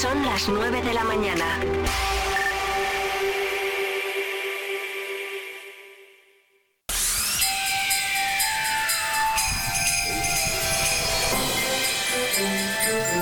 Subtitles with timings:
[0.00, 1.58] Son las 9 de la mañana.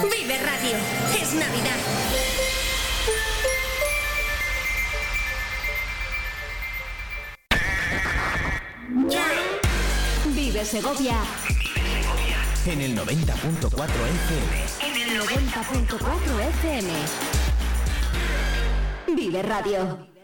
[0.02, 0.76] Vive Radio.
[1.18, 1.78] Es Navidad.
[10.26, 11.16] Vive Segovia.
[12.66, 14.65] En el 90.4 FM.
[19.42, 20.15] Radio.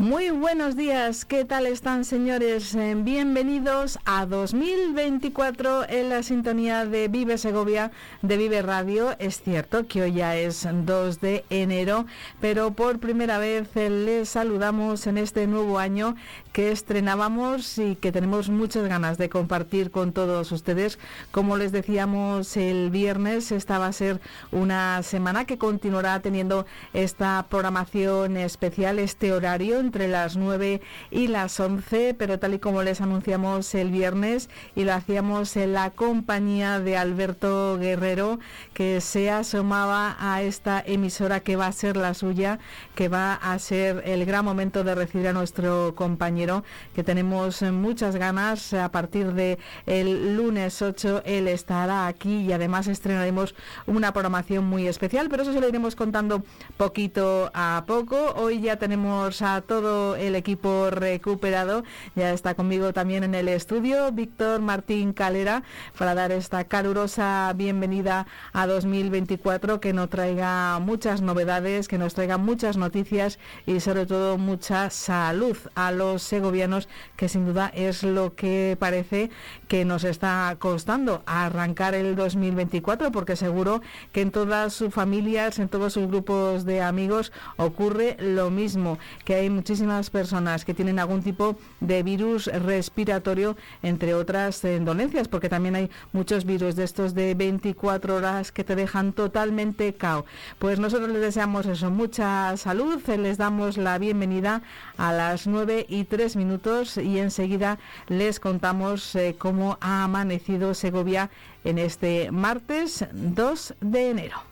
[0.00, 2.74] Muy buenos días, ¿qué tal están señores?
[2.74, 7.90] Eh, Bienvenidos a 2024 en la sintonía de Vive Segovia
[8.22, 9.14] de Vive Radio.
[9.18, 12.06] Es cierto que hoy ya es 2 de enero,
[12.40, 16.16] pero por primera vez eh, les saludamos en este nuevo año
[16.54, 20.98] que estrenábamos y que tenemos muchas ganas de compartir con todos ustedes.
[21.30, 24.18] Como les decíamos el viernes, esta va a ser
[24.50, 31.58] una semana que continuará teniendo esta programación especial, este horario entre las 9 y las
[31.58, 36.78] 11, pero tal y como les anunciamos el viernes y lo hacíamos en la compañía
[36.78, 38.38] de Alberto Guerrero,
[38.72, 42.60] que se asomaba a esta emisora que va a ser la suya,
[42.94, 46.62] que va a ser el gran momento de recibir a nuestro compañero
[46.94, 48.72] que tenemos muchas ganas.
[48.74, 53.56] A partir de el lunes 8 él estará aquí y además estrenaremos
[53.88, 56.44] una programación muy especial, pero eso se lo iremos contando
[56.76, 58.34] poquito a poco.
[58.36, 61.84] Hoy ya tenemos a todo el equipo recuperado.
[62.14, 65.62] Ya está conmigo también en el estudio Víctor Martín Calera
[65.96, 72.36] para dar esta calurosa bienvenida a 2024 que nos traiga muchas novedades, que nos traiga
[72.36, 78.34] muchas noticias y sobre todo mucha salud a los segovianos, que sin duda es lo
[78.34, 79.30] que parece
[79.66, 83.80] que nos está costando arrancar el 2024, porque seguro
[84.12, 89.36] que en todas sus familias, en todos sus grupos de amigos ocurre lo mismo, que
[89.36, 95.48] hay muchísimas personas que tienen algún tipo de virus respiratorio, entre otras eh, dolencias, porque
[95.48, 100.24] también hay muchos virus de estos de 24 horas que te dejan totalmente cao.
[100.58, 104.62] Pues nosotros les deseamos eso, mucha salud, les damos la bienvenida
[104.98, 107.78] a las 9 y 3 minutos y enseguida
[108.08, 111.30] les contamos eh, cómo ha amanecido Segovia
[111.62, 114.42] en este martes 2 de enero.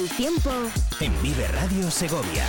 [0.00, 0.50] El tiempo.
[1.00, 2.46] En Vive Radio Segovia.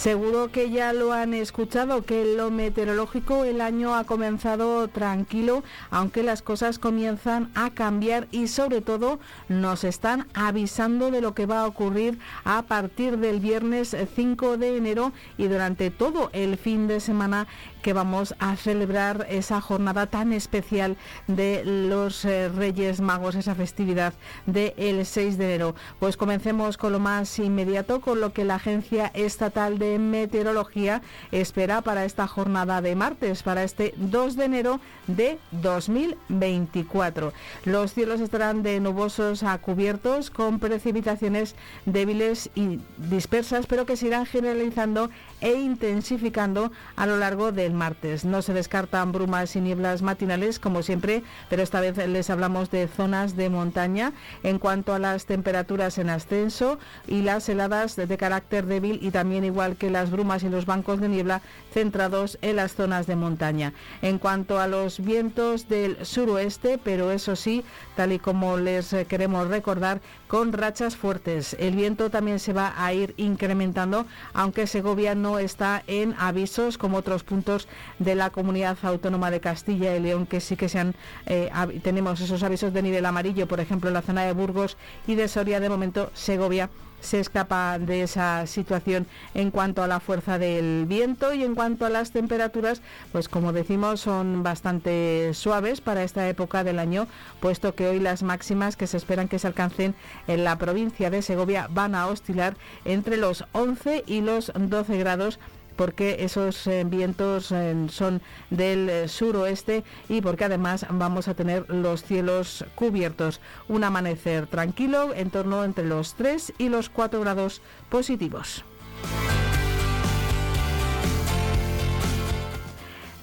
[0.00, 5.62] Seguro que ya lo han escuchado, que en lo meteorológico el año ha comenzado tranquilo,
[5.90, 11.44] aunque las cosas comienzan a cambiar y sobre todo nos están avisando de lo que
[11.44, 16.88] va a ocurrir a partir del viernes 5 de enero y durante todo el fin
[16.88, 17.46] de semana
[17.82, 20.96] que vamos a celebrar esa jornada tan especial
[21.26, 24.14] de los eh, Reyes Magos, esa festividad
[24.46, 25.74] del 6 de enero.
[25.98, 31.02] Pues comencemos con lo más inmediato, con lo que la Agencia Estatal de Meteorología
[31.32, 37.32] espera para esta jornada de martes, para este 2 de enero de 2024.
[37.64, 41.54] Los cielos estarán de nubosos a cubiertos con precipitaciones
[41.86, 48.24] débiles y dispersas, pero que se irán generalizando e intensificando a lo largo del martes.
[48.24, 52.88] No se descartan brumas y nieblas matinales, como siempre, pero esta vez les hablamos de
[52.88, 54.12] zonas de montaña.
[54.42, 59.44] En cuanto a las temperaturas en ascenso y las heladas de carácter débil y también
[59.44, 63.72] igual que las brumas y los bancos de niebla centrados en las zonas de montaña.
[64.02, 67.64] En cuanto a los vientos del suroeste, pero eso sí,
[67.96, 70.00] tal y como les eh, queremos recordar,
[70.30, 71.56] con rachas fuertes.
[71.58, 76.98] El viento también se va a ir incrementando, aunque Segovia no está en avisos como
[76.98, 77.66] otros puntos
[77.98, 80.94] de la comunidad autónoma de Castilla y León, que sí que sean,
[81.26, 81.50] eh,
[81.82, 84.76] tenemos esos avisos de nivel amarillo, por ejemplo, en la zona de Burgos
[85.08, 90.00] y de Soria, de momento Segovia se escapa de esa situación en cuanto a la
[90.00, 92.82] fuerza del viento y en cuanto a las temperaturas,
[93.12, 97.06] pues como decimos son bastante suaves para esta época del año,
[97.40, 99.94] puesto que hoy las máximas que se esperan que se alcancen
[100.26, 105.38] en la provincia de Segovia van a oscilar entre los 11 y los 12 grados
[105.80, 112.02] porque esos eh, vientos eh, son del suroeste y porque además vamos a tener los
[112.02, 113.40] cielos cubiertos.
[113.66, 118.62] Un amanecer tranquilo en torno entre los 3 y los 4 grados positivos.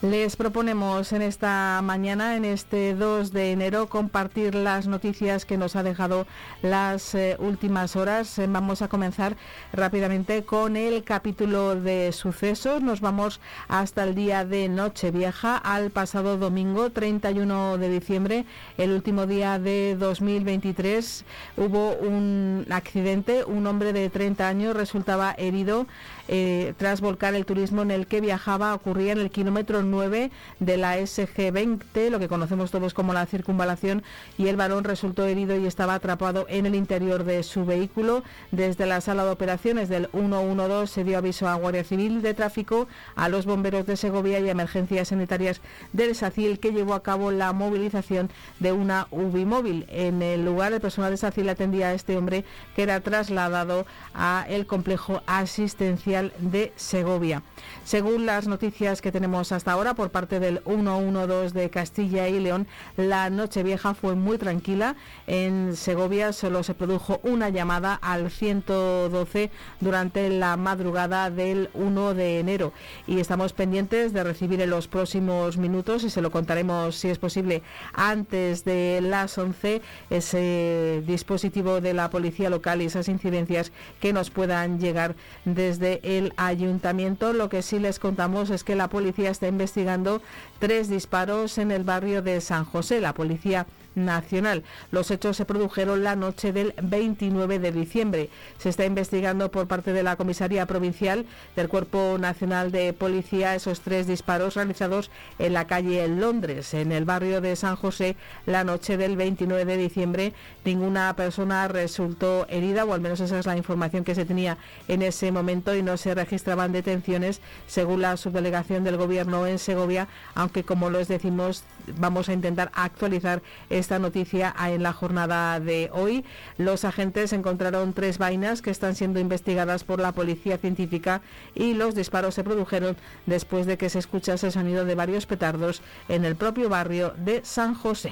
[0.03, 5.75] Les proponemos en esta mañana, en este 2 de enero, compartir las noticias que nos
[5.75, 6.27] ha dejado
[6.61, 8.37] las eh, últimas horas.
[8.37, 9.35] Eh, vamos a comenzar
[9.73, 12.83] rápidamente con el capítulo de sucesos.
[12.83, 18.45] Nos vamos hasta el día de Nochevieja, al pasado domingo 31 de diciembre,
[18.77, 21.25] el último día de 2023.
[21.57, 25.87] Hubo un accidente, un hombre de 30 años resultaba herido
[26.27, 28.73] eh, tras volcar el turismo en el que viajaba.
[28.73, 34.03] Ocurría en el kilómetro 9 de la SG20, lo que conocemos todos como la circunvalación,
[34.37, 38.23] y el varón resultó herido y estaba atrapado en el interior de su vehículo.
[38.51, 42.87] Desde la sala de operaciones del 112 se dio aviso a Guardia Civil de Tráfico,
[43.15, 45.61] a los bomberos de Segovia y a emergencias sanitarias
[45.93, 49.85] del SACIL, que llevó a cabo la movilización de una UBI móvil.
[49.89, 52.43] En el lugar, el personal de SACIL atendía a este hombre
[52.75, 57.43] que era trasladado a el complejo asistencial de Segovia.
[57.83, 62.67] Según las noticias que tenemos hasta ahora por parte del 112 de Castilla y León,
[62.97, 64.95] la noche vieja fue muy tranquila.
[65.25, 72.39] En Segovia solo se produjo una llamada al 112 durante la madrugada del 1 de
[72.39, 72.73] enero
[73.05, 77.19] y estamos pendientes de recibir en los próximos minutos y se lo contaremos si es
[77.19, 77.61] posible
[77.93, 84.29] antes de las 11 ese dispositivo de la policía local y esas incidencias que nos
[84.29, 85.15] puedan llegar
[85.45, 87.33] desde el ayuntamiento.
[87.33, 90.21] Lo que sí les contamos es que la policía está investigando
[90.59, 93.01] tres disparos en el barrio de San José.
[93.01, 94.63] La policía nacional.
[94.91, 98.29] Los hechos se produjeron la noche del 29 de diciembre.
[98.57, 103.81] Se está investigando por parte de la Comisaría Provincial del Cuerpo Nacional de Policía esos
[103.81, 108.15] tres disparos realizados en la calle en Londres, en el barrio de San José,
[108.45, 110.33] la noche del 29 de diciembre.
[110.63, 114.57] Ninguna persona resultó herida, o al menos esa es la información que se tenía
[114.87, 120.07] en ese momento, y no se registraban detenciones, según la subdelegación del Gobierno en Segovia,
[120.35, 121.63] aunque como les decimos,
[121.95, 126.25] vamos a intentar actualizar esta noticia en la jornada de hoy.
[126.57, 131.21] Los agentes encontraron tres vainas que están siendo investigadas por la policía científica
[131.55, 135.81] y los disparos se produjeron después de que se escuchase el sonido de varios petardos
[136.09, 138.11] en el propio barrio de San José.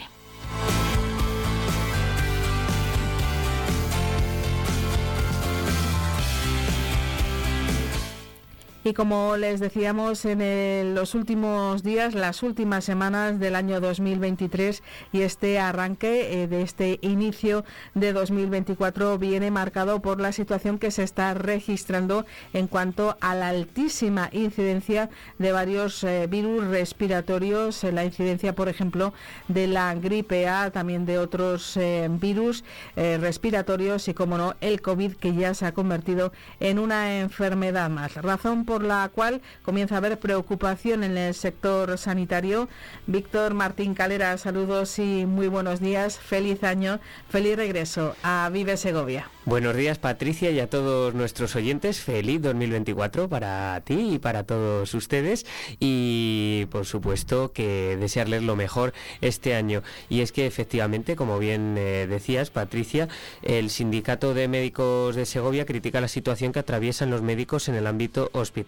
[8.88, 15.22] Y como les decíamos en los últimos días, las últimas semanas del año 2023 y
[15.22, 17.66] este arranque eh, de este inicio
[17.96, 23.48] de 2024 viene marcado por la situación que se está registrando en cuanto a la
[23.48, 25.10] altísima incidencia
[25.40, 29.14] de varios eh, virus respiratorios, eh, la incidencia, por ejemplo,
[29.48, 31.80] de la gripe A, también de otros
[32.20, 32.64] virus
[32.96, 38.14] respiratorios y, como no, el COVID que ya se ha convertido en una enfermedad más.
[38.16, 42.68] Razón por la cual comienza a haber preocupación en el sector sanitario.
[43.08, 46.18] Víctor Martín Calera, saludos y muy buenos días.
[46.18, 47.00] Feliz año,
[47.30, 49.30] feliz regreso a Vive Segovia.
[49.46, 52.02] Buenos días Patricia y a todos nuestros oyentes.
[52.02, 55.46] Feliz 2024 para ti y para todos ustedes.
[55.80, 59.84] Y por supuesto que desearles lo mejor este año.
[60.10, 63.08] Y es que efectivamente, como bien eh, decías Patricia,
[63.44, 67.86] el Sindicato de Médicos de Segovia critica la situación que atraviesan los médicos en el
[67.88, 68.65] ámbito hospitalario.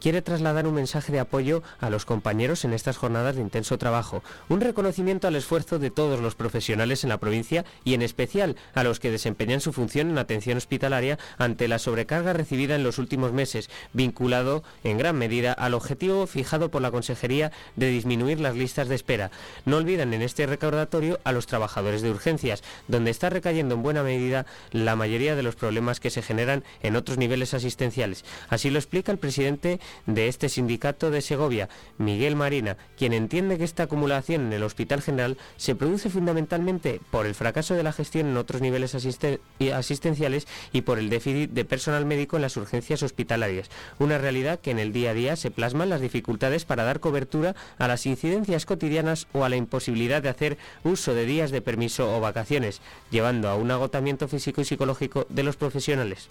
[0.00, 4.22] Quiere trasladar un mensaje de apoyo a los compañeros en estas jornadas de intenso trabajo.
[4.48, 8.84] Un reconocimiento al esfuerzo de todos los profesionales en la provincia y en especial a
[8.84, 13.32] los que desempeñan su función en atención hospitalaria ante la sobrecarga recibida en los últimos
[13.32, 18.88] meses, vinculado en gran medida al objetivo fijado por la Consejería de disminuir las listas
[18.88, 19.30] de espera.
[19.64, 24.02] No olviden en este recordatorio a los trabajadores de urgencias, donde está recayendo en buena
[24.02, 28.24] medida la mayoría de los problemas que se generan en otros niveles asistenciales.
[28.48, 33.64] Así lo explica el presidente de este sindicato de Segovia, Miguel Marina, quien entiende que
[33.64, 38.28] esta acumulación en el Hospital General se produce fundamentalmente por el fracaso de la gestión
[38.28, 43.70] en otros niveles asistenciales y por el déficit de personal médico en las urgencias hospitalarias,
[43.98, 47.54] una realidad que en el día a día se plasman las dificultades para dar cobertura
[47.78, 52.16] a las incidencias cotidianas o a la imposibilidad de hacer uso de días de permiso
[52.16, 56.28] o vacaciones, llevando a un agotamiento físico y psicológico de los profesionales.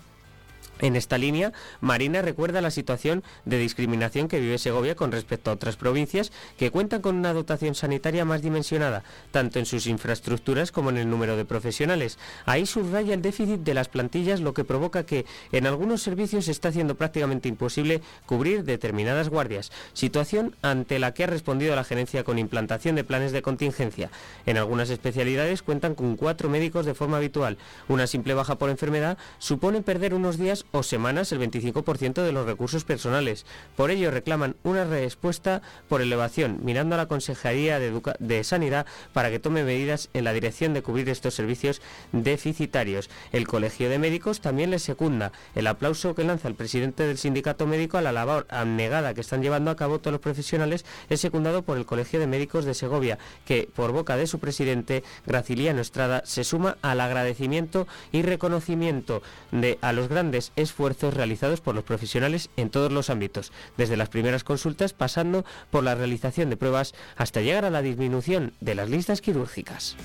[0.80, 5.54] En esta línea, Marina recuerda la situación de discriminación que vive Segovia con respecto a
[5.54, 10.90] otras provincias que cuentan con una dotación sanitaria más dimensionada, tanto en sus infraestructuras como
[10.90, 12.20] en el número de profesionales.
[12.46, 16.52] Ahí subraya el déficit de las plantillas, lo que provoca que en algunos servicios se
[16.52, 22.26] está haciendo prácticamente imposible cubrir determinadas guardias, situación ante la que ha respondido la gerencia
[22.26, 24.10] con implantación de planes de contingencia.
[24.46, 27.58] En algunas especialidades cuentan con cuatro médicos de forma habitual.
[27.88, 32.46] Una simple baja por enfermedad supone perder unos días o semanas el 25% de los
[32.46, 33.46] recursos personales.
[33.76, 39.40] Por ello reclaman una respuesta por elevación, mirando a la Consejería de, Sanidad para que
[39.40, 41.82] tome medidas en la dirección de cubrir estos servicios
[42.12, 43.10] deficitarios.
[43.32, 45.32] El Colegio de Médicos también les secunda.
[45.56, 49.42] El aplauso que lanza el presidente del sindicato médico a la labor abnegada que están
[49.42, 53.18] llevando a cabo todos los profesionales es secundado por el Colegio de Médicos de Segovia,
[53.46, 59.78] que por boca de su presidente, Graciliano Estrada, se suma al agradecimiento y reconocimiento de
[59.82, 64.44] a los grandes esfuerzos realizados por los profesionales en todos los ámbitos, desde las primeras
[64.44, 69.22] consultas pasando por la realización de pruebas hasta llegar a la disminución de las listas
[69.22, 69.96] quirúrgicas.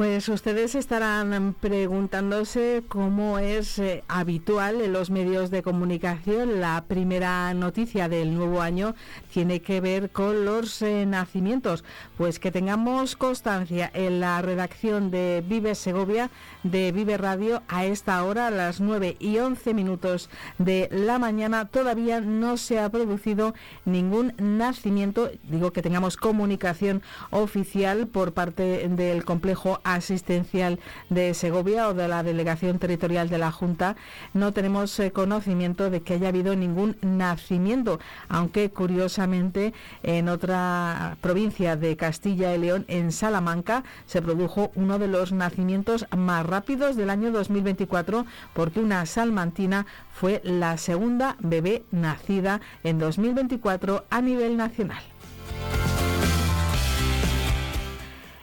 [0.00, 6.58] Pues ustedes estarán preguntándose cómo es eh, habitual en los medios de comunicación.
[6.58, 8.94] La primera noticia del nuevo año
[9.30, 11.84] tiene que ver con los eh, nacimientos.
[12.16, 16.30] Pues que tengamos constancia en la redacción de Vive Segovia,
[16.62, 21.66] de Vive Radio, a esta hora, a las 9 y 11 minutos de la mañana,
[21.66, 23.52] todavía no se ha producido
[23.84, 25.30] ningún nacimiento.
[25.42, 30.78] Digo que tengamos comunicación oficial por parte del complejo asistencial
[31.08, 33.96] de Segovia o de la Delegación Territorial de la Junta,
[34.34, 41.76] no tenemos eh, conocimiento de que haya habido ningún nacimiento, aunque curiosamente en otra provincia
[41.76, 47.10] de Castilla y León, en Salamanca, se produjo uno de los nacimientos más rápidos del
[47.10, 55.02] año 2024 porque una salmantina fue la segunda bebé nacida en 2024 a nivel nacional.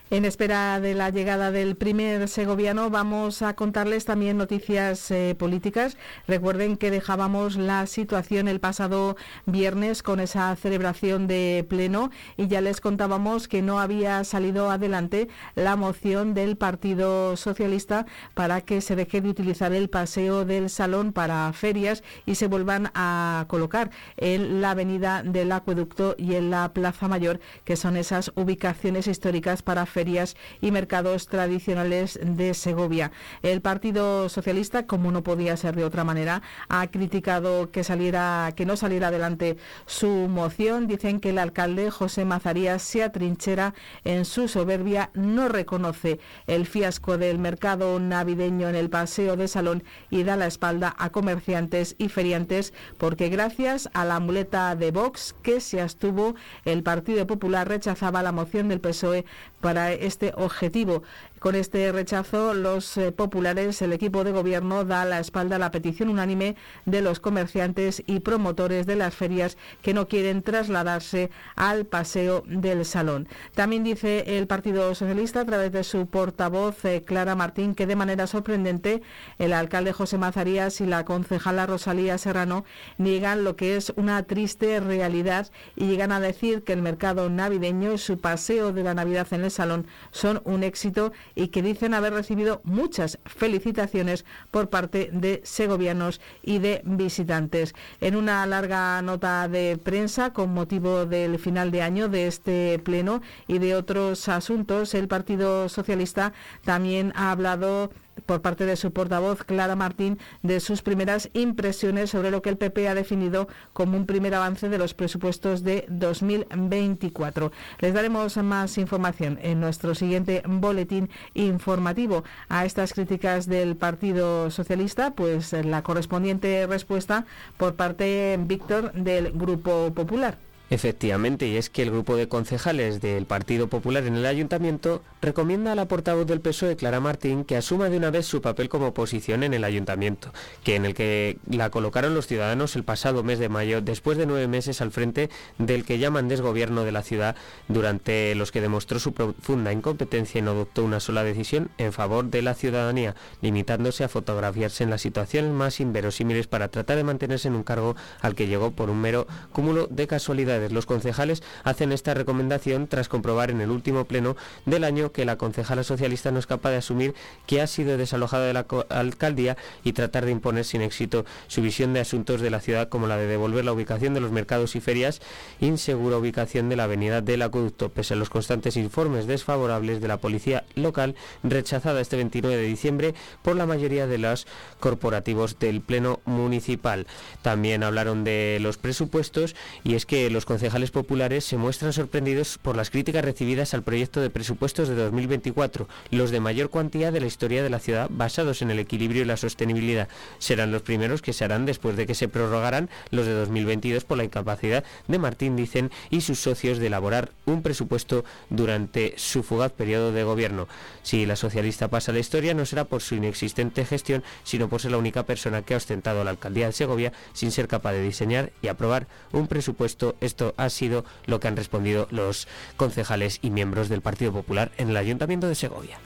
[0.10, 5.98] En espera de la llegada del primer segoviano, vamos a contarles también noticias eh, políticas.
[6.30, 12.62] Recuerden que dejábamos la situación el pasado viernes con esa celebración de pleno y ya
[12.62, 18.96] les contábamos que no había salido adelante la moción del Partido Socialista para que se
[18.96, 24.62] deje de utilizar el paseo del salón para ferias y se vuelvan a colocar en
[24.62, 29.86] la avenida del acueducto y en la Plaza Mayor, que son esas ubicaciones históricas para
[29.86, 33.12] ferias ferias y mercados tradicionales de Segovia.
[33.42, 38.68] El Partido Socialista, como no podía ser de otra manera, ha criticado que saliera que
[38.68, 40.86] no saliera adelante su moción.
[40.86, 43.74] Dicen que el alcalde José Mazarías se atrinchera
[44.04, 49.84] en su soberbia, no reconoce el fiasco del mercado navideño en el paseo de Salón
[50.12, 55.34] y da la espalda a comerciantes y feriantes porque gracias a la muleta de Vox
[55.42, 56.36] que se abstuvo,
[56.66, 59.26] el Partido Popular rechazaba la moción del PSOE
[59.62, 61.04] para este objetivo.
[61.40, 65.70] Con este rechazo, los eh, populares, el equipo de gobierno, da la espalda a la
[65.70, 71.86] petición unánime de los comerciantes y promotores de las ferias que no quieren trasladarse al
[71.86, 73.28] paseo del salón.
[73.54, 77.96] También dice el Partido Socialista, a través de su portavoz eh, Clara Martín, que de
[77.96, 79.04] manera sorprendente
[79.38, 82.66] el alcalde José Mazarías y la concejala Rosalía Serrano
[82.98, 87.94] niegan lo que es una triste realidad y llegan a decir que el mercado navideño
[87.94, 91.94] y su paseo de la Navidad en el salón son un éxito y que dicen
[91.94, 97.76] haber recibido muchas felicitaciones por parte de segovianos y de visitantes.
[98.02, 103.22] En una larga nota de prensa con motivo del final de año de este pleno
[103.48, 107.92] y de otros asuntos, el Partido Socialista también ha hablado
[108.26, 112.58] por parte de su portavoz Clara Martín de sus primeras impresiones sobre lo que el
[112.58, 117.52] PP ha definido como un primer avance de los presupuestos de 2024.
[117.80, 125.12] Les daremos más información en nuestro siguiente boletín informativo a estas críticas del Partido Socialista,
[125.12, 127.26] pues la correspondiente respuesta
[127.58, 130.47] por parte Víctor del Grupo Popular.
[130.70, 135.72] Efectivamente, y es que el grupo de concejales del Partido Popular en el Ayuntamiento recomienda
[135.72, 138.88] a la portavoz del PSOE, Clara Martín, que asuma de una vez su papel como
[138.88, 140.34] oposición en el Ayuntamiento,
[140.66, 144.26] que en el que la colocaron los ciudadanos el pasado mes de mayo, después de
[144.26, 147.38] nueve meses al frente del que llaman desgobierno de la ciudad,
[147.70, 152.26] durante los que demostró su profunda incompetencia y no adoptó una sola decisión en favor
[152.26, 157.48] de la ciudadanía, limitándose a fotografiarse en las situaciones más inverosímiles para tratar de mantenerse
[157.48, 161.92] en un cargo al que llegó por un mero cúmulo de casualidades Los concejales hacen
[161.92, 164.36] esta recomendación tras comprobar en el último pleno
[164.66, 167.14] del año que la concejala socialista no es capaz de asumir
[167.46, 171.94] que ha sido desalojada de la alcaldía y tratar de imponer sin éxito su visión
[171.94, 174.82] de asuntos de la ciudad como la de devolver la ubicación de los mercados y
[174.82, 175.22] ferias,
[175.60, 180.18] insegura ubicación de la avenida del acueducto, pese a los constantes informes desfavorables de la
[180.18, 184.48] policía local, rechazada este 29 de diciembre por la mayoría de los
[184.80, 187.08] corporativos del Pleno Municipal.
[187.42, 192.78] También hablaron de los presupuestos y es que los concejales populares se muestran sorprendidos por
[192.78, 197.28] las críticas recibidas al proyecto de presupuestos de 2024, los de mayor cuantía de la
[197.28, 200.08] historia de la ciudad basados en el equilibrio y la sostenibilidad.
[200.40, 204.18] Serán los primeros que se harán después de que se prorrogarán los de 2022 por
[204.18, 209.74] la incapacidad de Martín, dicen, y sus socios de elaborar un presupuesto durante su fugaz
[209.74, 210.70] periodo de gobierno.
[211.04, 214.92] Si la socialista pasa la historia no será por su inexistente gestión, sino por ser
[214.92, 218.54] la única persona que ha ostentado la alcaldía de Segovia sin ser capaz de diseñar
[218.62, 220.16] y aprobar un presupuesto.
[220.38, 224.92] Esto ha sido lo que han respondido los concejales y miembros del Partido Popular en
[224.92, 225.98] el Ayuntamiento de Segovia.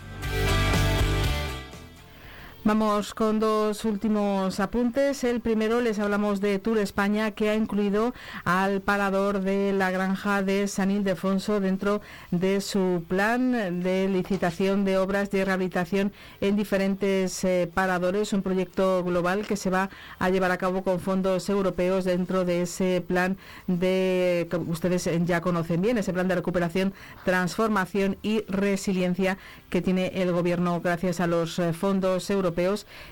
[2.63, 5.23] Vamos con dos últimos apuntes.
[5.23, 8.13] El primero les hablamos de Tour España que ha incluido
[8.43, 14.99] al parador de la granja de San Ildefonso dentro de su plan de licitación de
[14.99, 19.89] obras de rehabilitación en diferentes eh, paradores, un proyecto global que se va
[20.19, 25.41] a llevar a cabo con fondos europeos dentro de ese plan de que ustedes ya
[25.41, 26.93] conocen bien, ese plan de recuperación,
[27.25, 29.39] transformación y resiliencia
[29.71, 32.50] que tiene el gobierno gracias a los eh, fondos europeos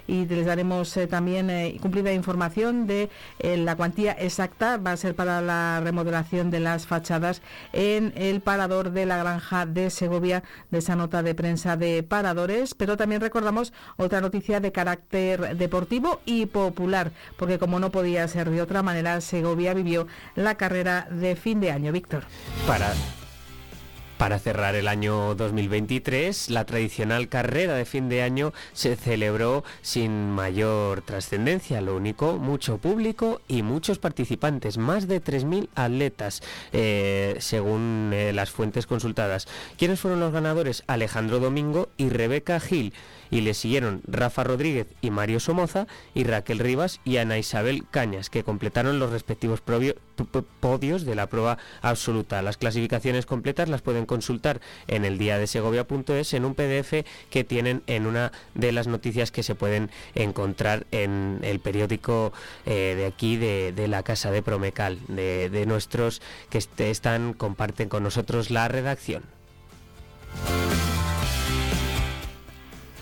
[0.07, 4.77] y les daremos eh, también eh, cumplida información de eh, la cuantía exacta.
[4.77, 7.41] Va a ser para la remodelación de las fachadas
[7.73, 12.73] en el parador de la granja de Segovia, de esa nota de prensa de paradores.
[12.75, 18.49] Pero también recordamos otra noticia de carácter deportivo y popular, porque como no podía ser
[18.49, 21.91] de otra manera, Segovia vivió la carrera de fin de año.
[21.91, 22.23] Víctor.
[22.67, 22.93] Para
[24.19, 30.29] para cerrar el año 2023, la tradicional carrera de fin de año se celebró sin
[30.29, 38.11] mayor trascendencia, lo único, mucho público y muchos participantes, más de 3.000 atletas, eh, según
[38.13, 39.47] eh, las fuentes consultadas.
[39.77, 40.83] ¿Quiénes fueron los ganadores?
[40.87, 42.91] Alejandro Domingo y Rebeca Gil
[43.31, 48.29] y le siguieron Rafa Rodríguez y Mario Somoza y Raquel Rivas y Ana Isabel Cañas,
[48.29, 52.41] que completaron los respectivos podios de la prueba absoluta.
[52.41, 57.43] Las clasificaciones completas las pueden consultar en el día de Segovia.es en un PDF que
[57.43, 62.33] tienen en una de las noticias que se pueden encontrar en el periódico
[62.65, 68.03] eh, de aquí de, la Casa de Promecal, de, de nuestros que están, comparten con
[68.03, 69.23] nosotros la redacción.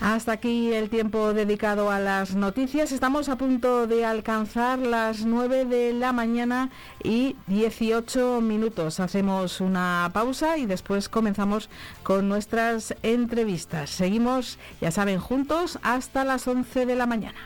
[0.00, 2.92] Hasta aquí el tiempo dedicado a las noticias.
[2.92, 6.70] Estamos a punto de alcanzar las 9 de la mañana
[7.02, 9.00] y 18 minutos.
[9.00, 11.68] Hacemos una pausa y después comenzamos
[12.04, 13.90] con nuestras entrevistas.
[13.90, 17.38] Seguimos, ya saben, juntos hasta las 11 de la mañana.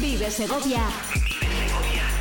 [0.00, 0.82] Vive Segovia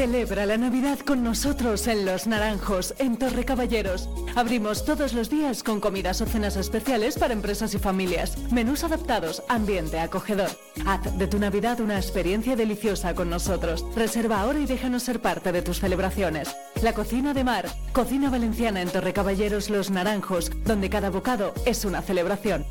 [0.00, 4.08] Celebra la Navidad con nosotros en Los Naranjos, en Torre Caballeros.
[4.34, 8.38] Abrimos todos los días con comidas o cenas especiales para empresas y familias.
[8.50, 10.48] Menús adaptados, ambiente acogedor.
[10.86, 13.84] Haz de tu Navidad una experiencia deliciosa con nosotros.
[13.94, 16.56] Reserva ahora y déjanos ser parte de tus celebraciones.
[16.80, 21.84] La cocina de mar, cocina valenciana en Torre Caballeros Los Naranjos, donde cada bocado es
[21.84, 22.64] una celebración.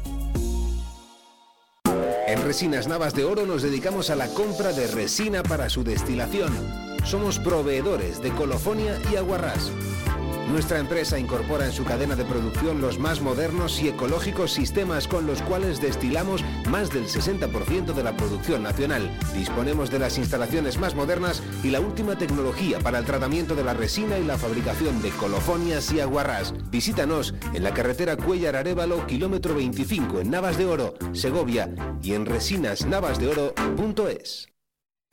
[2.25, 6.88] En Resinas Navas de Oro nos dedicamos a la compra de resina para su destilación
[7.05, 9.71] somos proveedores de colofonia y aguarrás.
[10.49, 15.27] Nuestra empresa incorpora en su cadena de producción los más modernos y ecológicos sistemas con
[15.27, 19.15] los cuales destilamos más del 60% de la producción nacional.
[19.35, 23.75] Disponemos de las instalaciones más modernas y la última tecnología para el tratamiento de la
[23.75, 26.55] resina y la fabricación de colofonias y aguarrás.
[26.71, 31.69] Visítanos en la carretera Cuellar Arevalo, kilómetro 25 en Navas de Oro, Segovia
[32.01, 34.49] y en resinasnavasdeoro.es.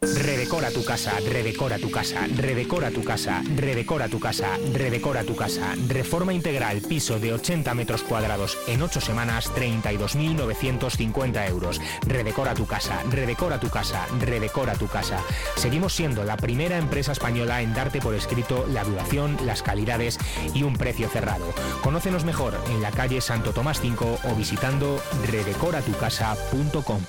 [0.02, 5.74] Redecora tu casa, redecora tu casa, redecora tu casa, redecora tu casa, redecora tu casa.
[5.88, 11.80] Reforma integral, piso de 80 metros cuadrados en 8 semanas, 32.950 euros.
[12.06, 15.18] Redecora tu casa, redecora tu casa, redecora tu casa.
[15.56, 20.18] Seguimos siendo la primera empresa española en darte por escrito la duración, las calidades
[20.52, 21.46] y un precio cerrado.
[21.82, 27.00] Conócenos mejor en la calle Santo Tomás 5 o visitando redecoratucasa.com.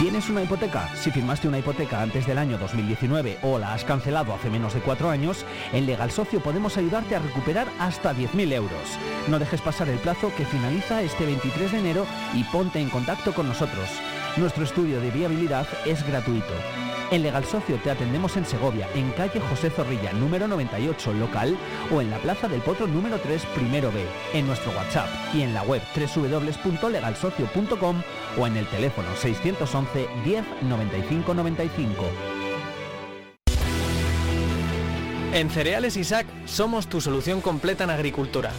[0.00, 0.88] ¿Tienes una hipoteca?
[0.96, 4.80] Si firmaste una hipoteca antes del año 2019 o la has cancelado hace menos de
[4.80, 8.98] cuatro años, en Legal Socio podemos ayudarte a recuperar hasta 10.000 euros.
[9.28, 13.34] No dejes pasar el plazo que finaliza este 23 de enero y ponte en contacto
[13.34, 13.90] con nosotros.
[14.38, 16.54] Nuestro estudio de viabilidad es gratuito.
[17.10, 21.58] En Legal Socio te atendemos en Segovia, en calle José Zorrilla, número 98, local,
[21.92, 25.52] o en la Plaza del Potro, número 3, primero B, en nuestro WhatsApp y en
[25.52, 28.02] la web www.legalsocio.com
[28.38, 32.04] o en el teléfono 611 10 95 95.
[35.32, 38.50] En Cereales Isaac somos tu solución completa en agricultura.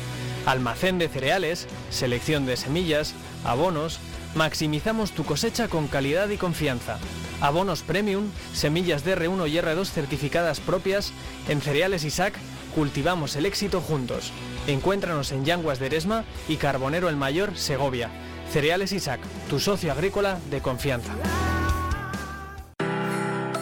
[0.45, 3.99] Almacén de cereales, selección de semillas, abonos,
[4.35, 6.97] maximizamos tu cosecha con calidad y confianza
[7.41, 11.11] abonos premium, semillas de R1 y R2 certificadas propias,
[11.49, 12.35] en Cereales Isaac
[12.75, 14.31] cultivamos el éxito juntos.
[14.67, 18.09] Encuéntranos en Yanguas de Eresma y Carbonero el Mayor, Segovia.
[18.51, 21.13] Cereales Isaac, tu socio agrícola de confianza.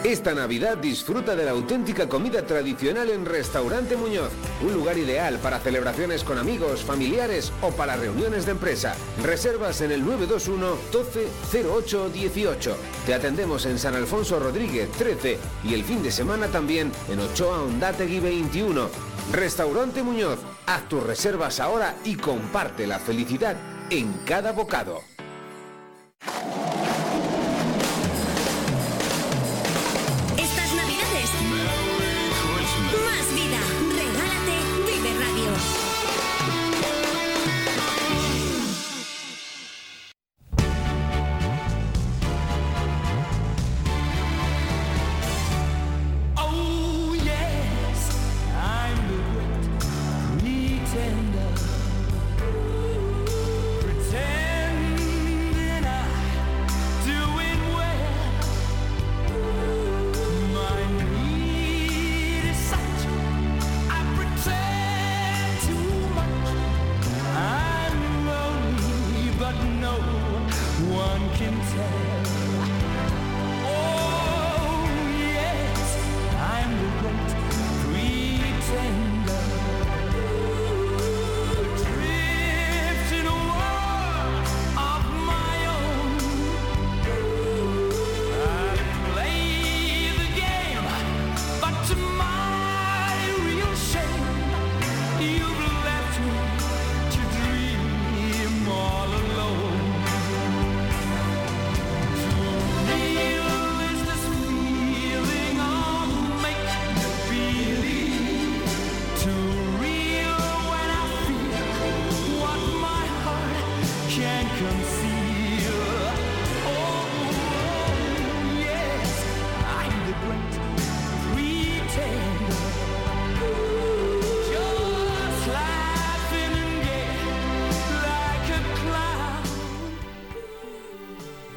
[0.02, 5.60] Esta Navidad disfruta de la auténtica comida tradicional en Restaurante Muñoz, un lugar ideal para
[5.60, 8.96] celebraciones con amigos, familiares o para reuniones de empresa.
[9.22, 11.28] Reservas en el 921 12
[11.68, 12.76] 08 18.
[13.06, 17.62] Te atendemos en San Alfonso Rodríguez 13 y el fin de semana también en Ochoa
[17.62, 18.88] Ondategui 21.
[19.30, 23.56] Restaurante Muñoz, haz tus reservas ahora y comparte la felicidad
[23.90, 25.02] en cada bocado.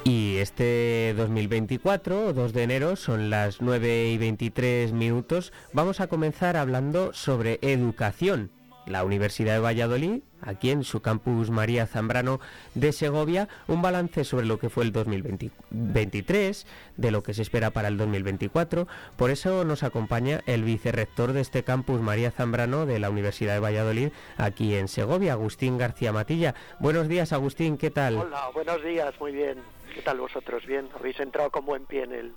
[0.03, 5.53] Y este 2024, 2 de enero, son las 9 y 23 minutos.
[5.73, 8.51] Vamos a comenzar hablando sobre educación.
[8.85, 12.39] La Universidad de Valladolid, aquí en su campus María Zambrano
[12.75, 16.67] de Segovia, un balance sobre lo que fue el 2023,
[16.97, 18.87] de lo que se espera para el 2024.
[19.15, 23.59] Por eso nos acompaña el vicerrector de este campus María Zambrano de la Universidad de
[23.59, 26.55] Valladolid, aquí en Segovia, Agustín García Matilla.
[26.79, 28.17] Buenos días, Agustín, ¿qué tal?
[28.17, 29.59] Hola, buenos días, muy bien.
[29.93, 30.65] ¿Qué tal vosotros?
[30.65, 32.33] Bien, habéis entrado con buen pie en el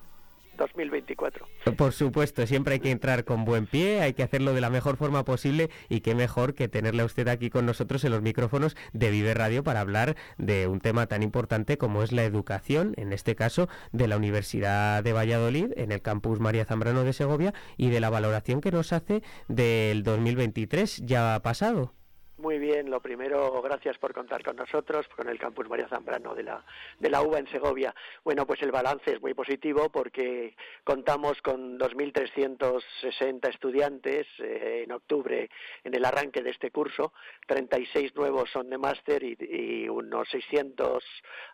[0.57, 1.47] 2024.
[1.77, 4.97] Por supuesto, siempre hay que entrar con buen pie, hay que hacerlo de la mejor
[4.97, 8.77] forma posible y qué mejor que tenerle a usted aquí con nosotros en los micrófonos
[8.93, 13.13] de Vive Radio para hablar de un tema tan importante como es la educación, en
[13.13, 17.91] este caso de la Universidad de Valladolid, en el campus María Zambrano de Segovia y
[17.91, 21.96] de la valoración que nos hace del 2023 ya pasado.
[22.39, 26.43] Muy bien, lo primero, gracias por contar con nosotros, con el campus María Zambrano de
[26.43, 26.63] la,
[26.99, 27.95] de la UBA en Segovia.
[28.25, 35.49] Bueno, pues el balance es muy positivo porque contamos con 2.360 estudiantes eh, en octubre
[35.83, 37.15] en el arranque de este curso,
[37.47, 41.03] 36 nuevos son de máster y, y unos 600,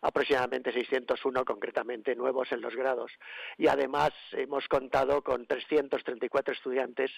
[0.00, 3.12] aproximadamente 601 concretamente nuevos en los grados.
[3.56, 7.12] Y además hemos contado con 334 estudiantes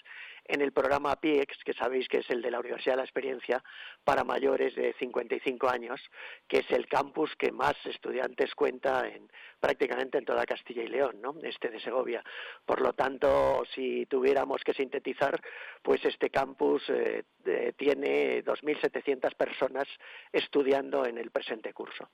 [0.45, 3.54] en el programa PIEX, que sabéis que es el de la Universidad de la Experiencia,
[4.05, 6.01] para mayores de 55 años,
[6.47, 9.29] que es el campus que más estudiantes cuenta en
[9.61, 11.35] prácticamente en toda Castilla y León, ¿no?
[11.43, 12.23] Este de Segovia.
[12.67, 15.41] Por lo tanto, si tuviéramos que sintetizar,
[15.83, 19.89] pues este campus eh, eh, tiene 2.700 personas
[20.33, 22.11] estudiando en el presente curso.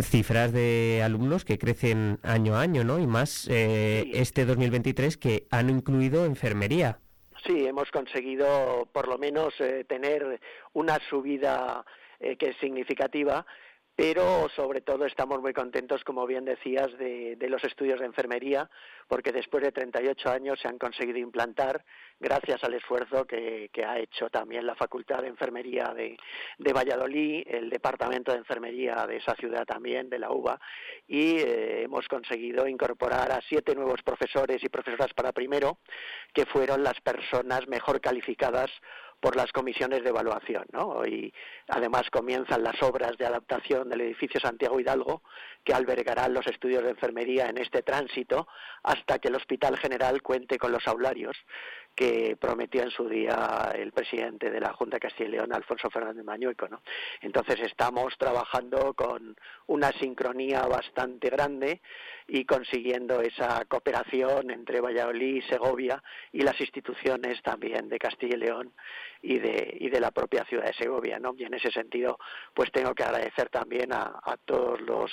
[0.00, 2.98] cifras de alumnos que crecen año a año, ¿no?
[2.98, 7.00] Y más eh, este 2023 que han incluido enfermería.
[7.48, 10.38] Sí, hemos conseguido por lo menos eh, tener
[10.74, 11.82] una subida
[12.20, 13.46] eh, que es significativa,
[13.98, 18.70] pero sobre todo estamos muy contentos, como bien decías, de, los estudios de enfermería,
[19.08, 21.84] porque después de 38 años se han conseguido implantar,
[22.20, 26.16] gracias al esfuerzo que, ha hecho también la Facultad de Enfermería de,
[26.58, 30.60] de, Valladolid, el Departamento de Enfermería de esa ciudad también, de la UBA,
[31.08, 35.78] y eh, hemos conseguido incorporar a siete nuevos profesores y profesoras para primero,
[36.32, 38.70] que fueron las personas mejor calificadas
[39.20, 41.04] por las comisiones de evaluación, ¿no?
[41.04, 41.32] Y
[41.68, 45.22] además comienzan las obras de adaptación del edificio Santiago Hidalgo,
[45.64, 48.48] que albergarán los estudios de enfermería en este tránsito
[48.82, 51.36] hasta que el Hospital General cuente con los aularios
[51.98, 55.90] que prometió en su día el presidente de la Junta de Castilla y León, Alfonso
[55.90, 56.68] Fernández Mañueco.
[56.68, 56.80] ¿no?
[57.22, 61.80] Entonces estamos trabajando con una sincronía bastante grande
[62.28, 68.40] y consiguiendo esa cooperación entre Valladolid y Segovia y las instituciones también de Castilla y
[68.40, 68.72] León
[69.20, 71.18] y de, y de la propia ciudad de Segovia.
[71.18, 71.34] ¿no?
[71.36, 72.18] Y en ese sentido,
[72.54, 75.10] pues tengo que agradecer también a, todos los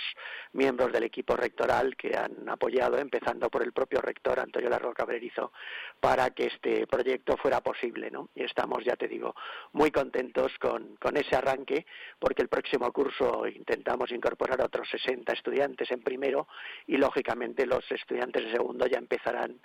[0.54, 5.52] miembros del equipo rectoral que han apoyado, empezando por el propio rector Antonio Larro Cabrerizo,
[6.00, 8.12] para que este proyecto fuera posible.
[8.12, 8.30] ¿no?
[8.36, 9.36] Y estamos, ya te digo,
[9.74, 11.86] muy contentos con, con ese arranque,
[12.20, 16.48] porque el próximo curso intentamos incorporar otros 60 estudiantes en primero
[16.88, 19.60] y, lógicamente, los estudiantes de segundo ya empezarán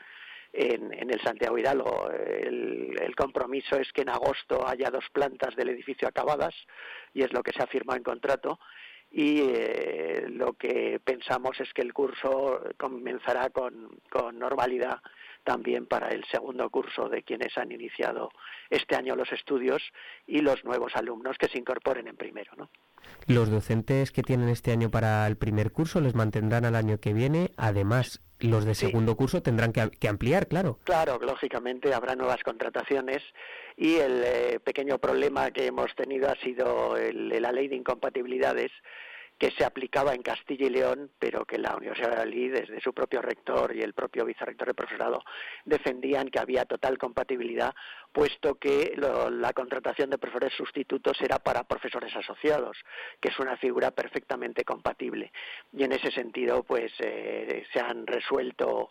[0.52, 2.10] en, en, el Santiago Hidalgo.
[2.10, 6.54] El, el, compromiso es que en agosto haya dos plantas del edificio acabadas
[7.14, 8.58] y es lo que se ha firmado en contrato.
[9.12, 15.00] Y eh, lo que pensamos es que el curso comenzará con, con normalidad
[15.44, 18.30] también para el segundo curso de quienes han iniciado
[18.68, 19.82] este año los estudios
[20.26, 22.52] y los nuevos alumnos que se incorporen en primero.
[22.56, 22.70] ¿no?
[23.26, 27.12] Los docentes que tienen este año para el primer curso les mantendrán al año que
[27.12, 27.50] viene.
[27.56, 29.18] Además, los de segundo sí.
[29.18, 30.78] curso tendrán que, que, ampliar, claro.
[30.84, 33.22] Claro, lógicamente habrá nuevas contrataciones
[33.76, 38.70] y el eh, pequeño problema que hemos tenido ha sido el, la ley de incompatibilidades
[39.40, 42.92] que se aplicaba en Castilla y León, pero que la Universidad de Valladolid, desde su
[42.92, 45.24] propio rector y el propio vicerrector de profesorado,
[45.64, 47.74] defendían que había total compatibilidad,
[48.12, 52.76] puesto que lo, la contratación de profesores sustitutos era para profesores asociados,
[53.18, 55.32] que es una figura perfectamente compatible.
[55.72, 58.90] Y en ese sentido, pues eh, se han resuelto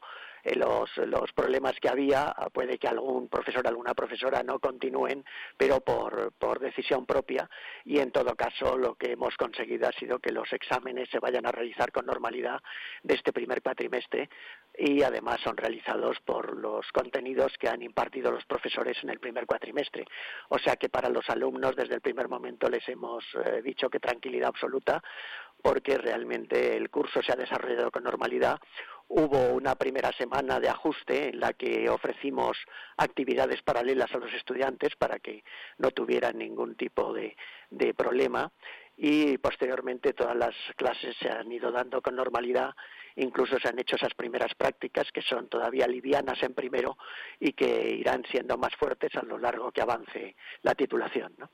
[0.56, 5.23] los, los problemas que había, puede que algún profesor, alguna profesora no continúen,
[5.58, 7.49] pero por, por decisión propia
[7.86, 11.45] y en todo caso lo que hemos conseguido ha sido que los exámenes se vayan
[11.45, 12.62] a realizar con normalidad
[13.04, 14.30] de este primer cuatrimestre
[14.78, 19.45] y además son realizados por los contenidos que han impartido los profesores en el primer
[19.45, 20.06] cuatrimestre.
[20.49, 23.99] O sea que para los alumnos desde el primer momento les hemos eh, dicho que
[23.99, 25.02] tranquilidad absoluta
[25.62, 28.60] porque realmente el curso se ha desarrollado con normalidad.
[29.08, 32.58] Hubo una primera semana de ajuste en la que ofrecimos
[32.98, 35.43] actividades paralelas a los estudiantes para que
[35.78, 37.36] no tuvieran ningún tipo de,
[37.72, 38.52] de problema
[38.95, 42.76] y posteriormente todas las clases se han ido dando con normalidad
[43.15, 46.98] incluso se han hecho esas primeras prácticas que son todavía livianas en primero
[47.39, 51.34] y que irán siendo más fuertes a lo largo que avance la titulación.
[51.38, 51.50] ¿no?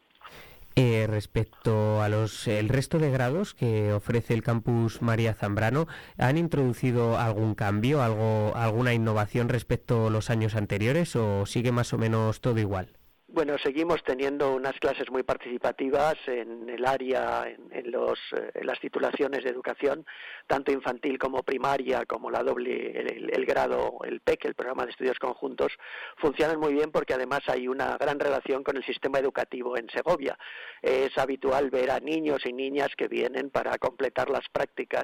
[0.78, 6.38] Eh, respecto a los el resto de grados que ofrece el campus María Zambrano, ¿han
[6.38, 11.98] introducido algún cambio, algo, alguna innovación respecto a los años anteriores o sigue más o
[11.98, 12.98] menos todo igual?
[13.36, 19.44] Bueno, seguimos teniendo unas clases muy participativas en el área, en, los, eh, las titulaciones
[19.44, 20.06] de educación,
[20.48, 25.20] tanto infantil como primaria, como la doble, el, grado, el PEC, el programa de estudios
[25.20, 25.74] conjuntos,
[26.16, 30.38] funcionan muy bien porque además hay una gran relación con el sistema educativo en Segovia.
[30.82, 35.04] Es habitual ver a niños y niñas que vienen para completar las prácticas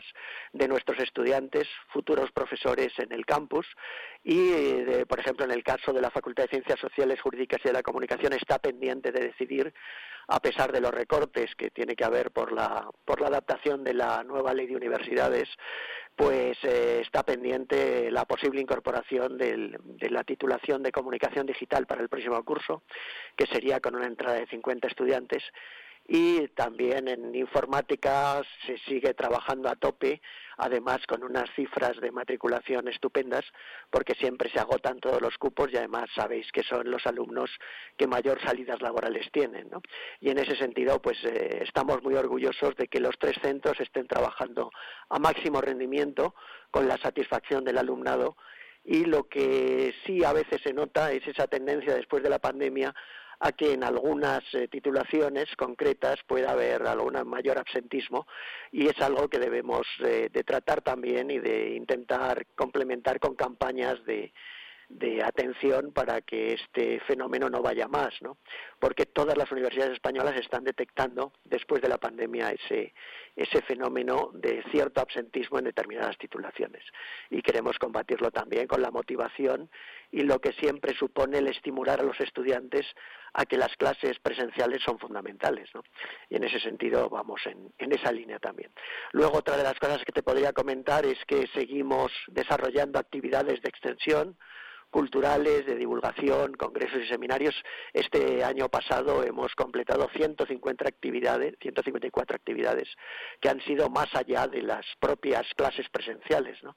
[0.53, 3.67] de nuestros estudiantes, futuros profesores en el campus,
[4.23, 7.69] y, de, por ejemplo, en el caso de la Facultad de Ciencias Sociales, Jurídicas y
[7.69, 9.73] de la Comunicación, está pendiente de decidir,
[10.27, 13.93] a pesar de los recortes que tiene que haber por la, por la adaptación de
[13.93, 15.49] la nueva ley de universidades,
[16.15, 22.01] pues eh, está pendiente la posible incorporación del, de la titulación de comunicación digital para
[22.01, 22.84] el próximo curso,
[23.36, 25.43] que sería con una entrada de 50 estudiantes.
[26.07, 30.21] Y también en informática se sigue trabajando a tope
[30.61, 33.43] además con unas cifras de matriculación estupendas,
[33.89, 37.49] porque siempre se agotan todos los cupos y además sabéis que son los alumnos
[37.97, 39.69] que mayor salidas laborales tienen.
[39.71, 39.81] ¿no?
[40.19, 44.07] Y en ese sentido, pues eh, estamos muy orgullosos de que los tres centros estén
[44.07, 44.69] trabajando
[45.09, 46.35] a máximo rendimiento
[46.69, 48.37] con la satisfacción del alumnado
[48.83, 52.93] y lo que sí a veces se nota es esa tendencia después de la pandemia
[53.43, 58.27] a que en algunas eh, titulaciones concretas pueda haber algún mayor absentismo
[58.71, 64.04] y es algo que debemos eh, de tratar también y de intentar complementar con campañas
[64.06, 64.32] de,
[64.89, 68.38] de atención para que este fenómeno no vaya más, ¿no?
[68.80, 72.93] Porque todas las universidades españolas están detectando después de la pandemia ese
[73.35, 76.83] ese fenómeno de cierto absentismo en determinadas titulaciones
[77.29, 79.69] y queremos combatirlo también con la motivación
[80.11, 82.85] y lo que siempre supone el estimular a los estudiantes
[83.33, 85.83] a que las clases presenciales son fundamentales, ¿no?
[86.29, 88.71] Y en ese sentido vamos en, en esa línea también.
[89.13, 93.69] Luego otra de las cosas que te podría comentar es que seguimos desarrollando actividades de
[93.69, 94.35] extensión
[94.91, 97.56] culturales, de divulgación, congresos y seminarios.
[97.93, 102.89] Este año pasado hemos completado 150 actividades, 154 actividades
[103.39, 106.75] que han sido más allá de las propias clases presenciales, ¿no?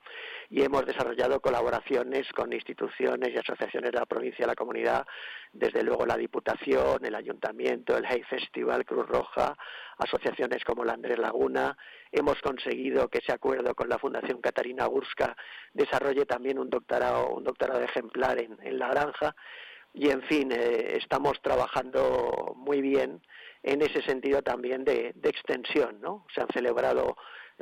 [0.49, 5.07] Y hemos desarrollado colaboraciones con instituciones y asociaciones de la provincia la comunidad,
[5.53, 9.57] desde luego la Diputación, el Ayuntamiento, el Hey Festival, Cruz Roja,
[9.99, 11.77] asociaciones como la Andrés Laguna.
[12.11, 15.37] Hemos conseguido que ese acuerdo con la Fundación Catarina Gurska
[15.73, 19.35] desarrolle también un doctorado, un doctorado ejemplar en, en la granja.
[19.93, 23.23] Y en fin, eh, estamos trabajando muy bien
[23.63, 26.27] en ese sentido también de, de extensión, ¿no?
[26.35, 27.17] Se han celebrado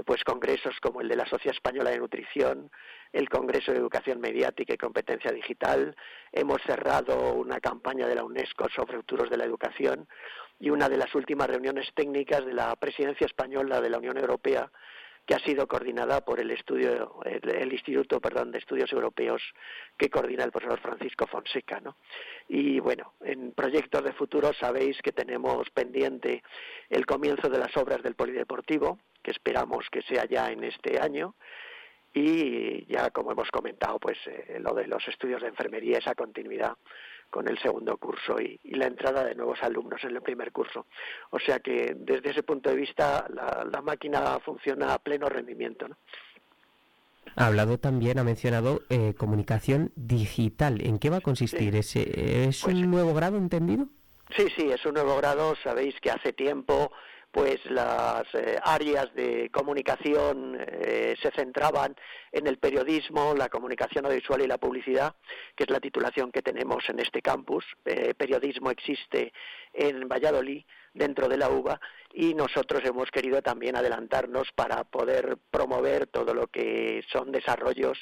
[0.07, 2.71] pues congresos como el de la Sociedad Española de Nutrición,
[3.13, 5.95] el Congreso de Educación Mediática y Competencia Digital,
[6.33, 10.09] hemos cerrado una campaña de la UNESCO sobre futuros de la educación
[10.59, 14.71] y una de las últimas reuniones técnicas de la Presidencia Española de la Unión Europea
[15.27, 19.43] que ha sido coordinada por el estudio el, el, Instituto perdón de Estudios Europeos
[19.97, 21.97] que coordina el profesor Francisco Fonseca ¿no?
[22.49, 26.43] y bueno en proyectos de futuro sabéis que tenemos pendiente
[26.91, 31.35] el comienzo de las obras del polideportivo que esperamos que sea ya en este año
[32.15, 36.77] y ya como hemos comentado pues eh, lo de los estudios de enfermería esa continuidad
[37.33, 40.87] con el segundo curso y, y, la entrada de nuevos alumnos en el primer curso.
[41.31, 45.89] O sea que desde ese punto de vista la, la máquina funciona a pleno rendimiento.
[45.89, 45.97] ¿no?
[47.37, 50.85] Ha hablado también, ha mencionado eh, comunicación digital.
[50.85, 51.73] ¿En qué va a consistir?
[51.83, 52.01] Sí.
[52.01, 53.87] ¿Es, ¿Es pues, un nuevo grado entendido?
[54.37, 55.55] Sí, sí, es un nuevo grado.
[55.65, 56.93] Sabéis que hace tiempo
[57.33, 61.97] pues las eh, áreas de comunicación eh, se centraban
[62.31, 65.15] en el periodismo, la comunicación audiovisual y la publicidad,
[65.57, 67.65] que es la titulación que tenemos en este campus.
[67.87, 69.33] Eh, periodismo existe
[69.73, 70.63] en Valladolid,
[70.95, 71.81] dentro de la UBA,
[72.13, 77.99] y nosotros hemos querido también adelantarnos para poder promover todo lo que son desarrollos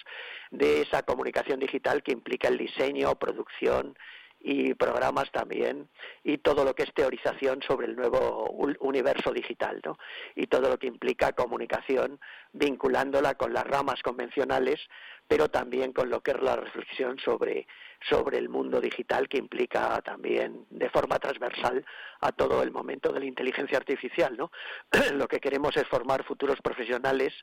[0.50, 3.96] de esa comunicación digital que implica el diseño, producción,
[4.40, 5.88] y programas también
[6.24, 8.44] y todo lo que es teorización sobre el nuevo
[8.80, 9.98] universo digital ¿no?
[10.34, 12.18] y todo lo que implica comunicación
[12.52, 14.80] vinculándola con las ramas convencionales
[15.28, 17.66] pero también con lo que es la reflexión sobre
[18.08, 21.84] sobre el mundo digital que implica también de forma transversal
[22.20, 24.50] a todo el momento de la inteligencia artificial ¿no?
[25.14, 27.34] lo que queremos es formar futuros profesionales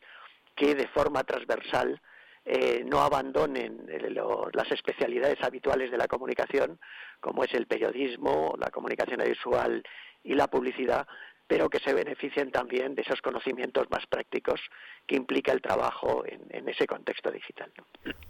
[0.55, 2.01] que de forma transversal
[2.49, 4.09] eh, no abandonen eh,
[4.53, 6.79] las especialidades habituales de la comunicación,
[7.19, 9.83] como es el periodismo, la comunicación audiovisual
[10.23, 11.05] y la publicidad,
[11.45, 14.61] pero que se beneficien también de esos conocimientos más prácticos
[15.05, 17.69] que implica el trabajo en, ese contexto digital.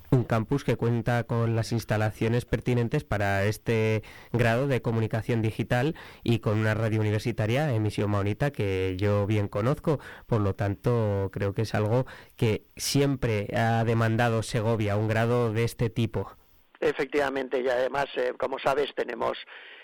[0.09, 6.39] Un campus que cuenta con las instalaciones pertinentes para este grado de comunicación digital y
[6.39, 9.99] con una radio universitaria, emisión maonita, que yo bien conozco.
[10.25, 15.65] Por lo tanto, creo que es algo que siempre ha demandado Segovia, un grado de
[15.65, 16.37] este tipo.
[16.79, 19.37] Efectivamente, y además, eh, como sabes, tenemos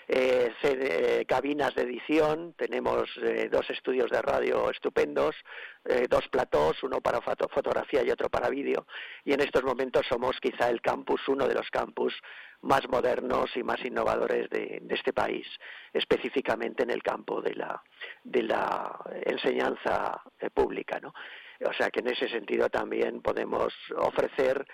[0.08, 5.34] eh, sede, cabinas de edición, tenemos eh, dos estudios de radio estupendos,
[5.84, 8.86] eh, dos platós, uno para foto fotografía y otro para vídeo,
[9.24, 12.14] y en estos momentos somos quizá el campus, uno de los campus
[12.64, 15.46] más modernos y más innovadores de, este país,
[15.92, 17.82] específicamente en el campo de la,
[18.22, 20.98] de la enseñanza eh, pública.
[21.00, 21.14] ¿no?
[21.66, 24.66] O sea que en ese sentido también podemos ofrecer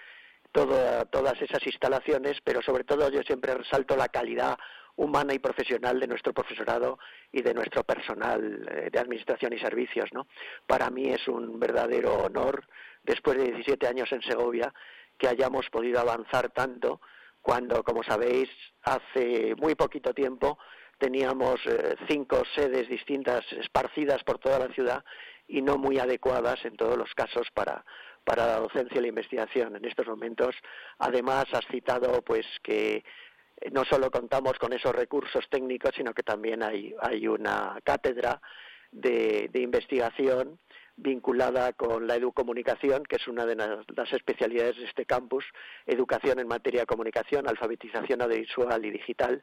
[0.52, 4.56] todo, todas esas instalaciones, pero sobre todo yo siempre resalto la calidad
[5.00, 6.98] humana y profesional de nuestro profesorado
[7.32, 10.10] y de nuestro personal eh, de administración y servicios.
[10.12, 10.26] ¿no?
[10.66, 12.66] Para mí es un verdadero honor,
[13.02, 14.72] después de 17 años en Segovia,
[15.16, 17.00] que hayamos podido avanzar tanto
[17.40, 18.50] cuando, como sabéis,
[18.82, 20.58] hace muy poquito tiempo
[20.98, 25.02] teníamos eh, cinco sedes distintas esparcidas por toda la ciudad
[25.48, 27.84] y no muy adecuadas en todos los casos para
[28.22, 29.76] para la docencia y la investigación.
[29.76, 30.55] En estos momentos,
[30.98, 33.03] además, has citado pues que
[33.72, 36.94] no solo contamos con esos recursos técnicos, sino que también hay,
[37.28, 38.40] una cátedra
[38.90, 40.58] de, investigación
[40.96, 45.44] vinculada con la educomunicación, que es una de las especialidades de este campus,
[45.86, 49.40] educación en materia de comunicación, alfabetización audiovisual y digital,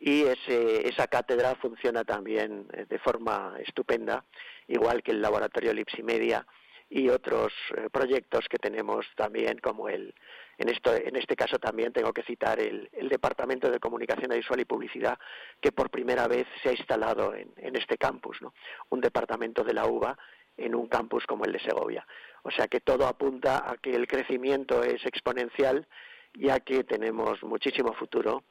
[0.00, 4.24] y ese, esa cátedra funciona también eh, de forma estupenda,
[4.68, 6.46] igual que el laboratorio Lipsimedia
[6.90, 10.14] y otros eh, proyectos que tenemos también como el
[10.56, 14.60] en esto en este caso también tengo que citar el, el departamento de comunicación visual
[14.60, 15.18] y publicidad
[15.60, 18.54] que por primera vez se ha instalado en, en este campus ¿no?
[18.88, 20.18] un departamento de la UBA
[20.56, 22.06] en un campus como el de Segovia
[22.42, 25.86] o sea que todo apunta a que el crecimiento es exponencial
[26.34, 28.44] ya que tenemos muchísimo futuro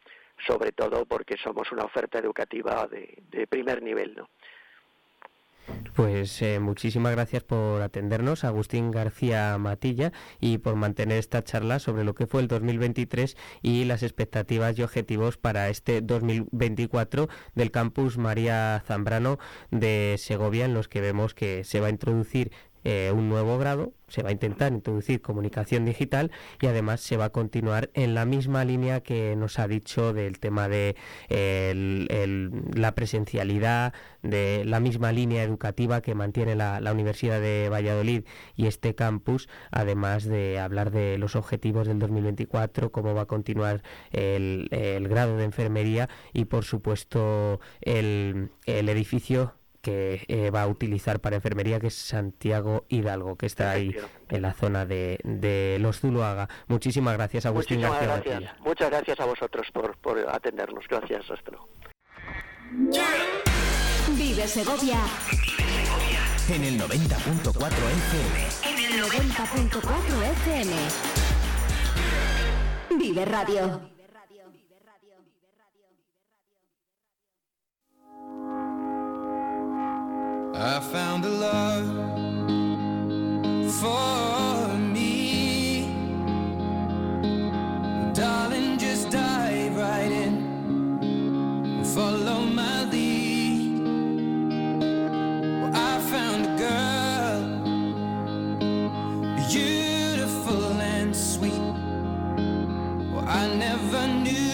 [0.46, 4.30] sobre todo porque somos una oferta educativa de, de primer nivel ¿no?
[5.96, 12.04] Pues eh, muchísimas gracias por atendernos, Agustín García Matilla, y por mantener esta charla sobre
[12.04, 18.18] lo que fue el 2023 y las expectativas y objetivos para este 2024 del campus
[18.18, 19.40] María Zambrano
[19.72, 22.52] de Segovia, en los que vemos que se va a introducir
[22.84, 27.26] eh, un nuevo grado, se va a intentar introducir comunicación digital y además se va
[27.26, 30.96] a continuar en la misma línea que nos ha dicho del tema de
[32.74, 38.24] la presencialidad, de la misma línea educativa que mantiene la, la Universidad de Valladolid
[38.56, 43.84] y este campus, además de hablar de los objetivos del 2024, cómo va a continuar
[44.12, 49.58] el, el grado de enfermería y por supuesto el edificio
[49.88, 53.96] que eh, va a utilizar para enfermería, que es Santiago Hidalgo, que está ahí
[54.28, 56.50] en la zona de, de los Zuluaga.
[56.68, 58.60] Muchísimas gracias, Agustín Muchísimas García gracias.
[58.60, 60.84] Muchas gracias a vosotros por, por atendernos.
[60.90, 61.70] Gracias, hasta luego.
[64.18, 65.00] Vive Segovia
[66.50, 67.54] En el 90.4
[68.04, 68.48] FM.
[68.66, 70.76] en el 90.4 FM.
[73.00, 73.97] Vive Radio.
[80.56, 81.88] I found a love
[83.80, 85.86] for me.
[88.14, 91.00] Darling, just dive right in.
[91.02, 93.82] And follow my lead.
[95.62, 97.42] Well, I found a girl,
[99.50, 101.68] beautiful and sweet.
[103.12, 104.47] Well, I never knew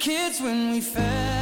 [0.00, 1.39] kids when we fell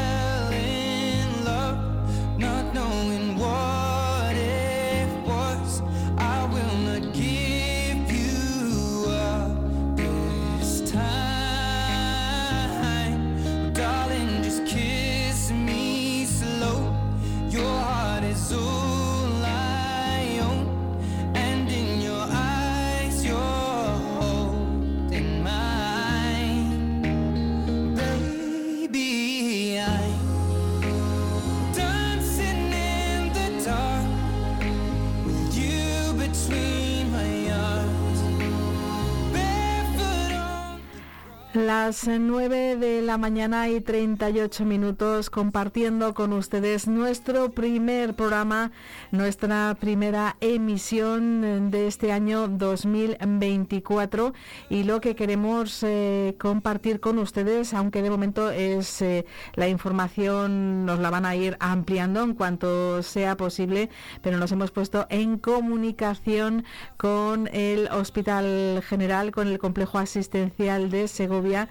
[41.88, 48.72] Las 9 de la mañana y 38 minutos compartiendo con ustedes nuestro primer programa,
[49.10, 54.34] nuestra primera emisión de este año 2024
[54.68, 59.24] y lo que queremos eh, compartir con ustedes, aunque de momento es eh,
[59.54, 63.88] la información, nos la van a ir ampliando en cuanto sea posible,
[64.20, 66.66] pero nos hemos puesto en comunicación
[66.98, 71.70] con el Hospital General, con el Complejo Asistencial de Segovia,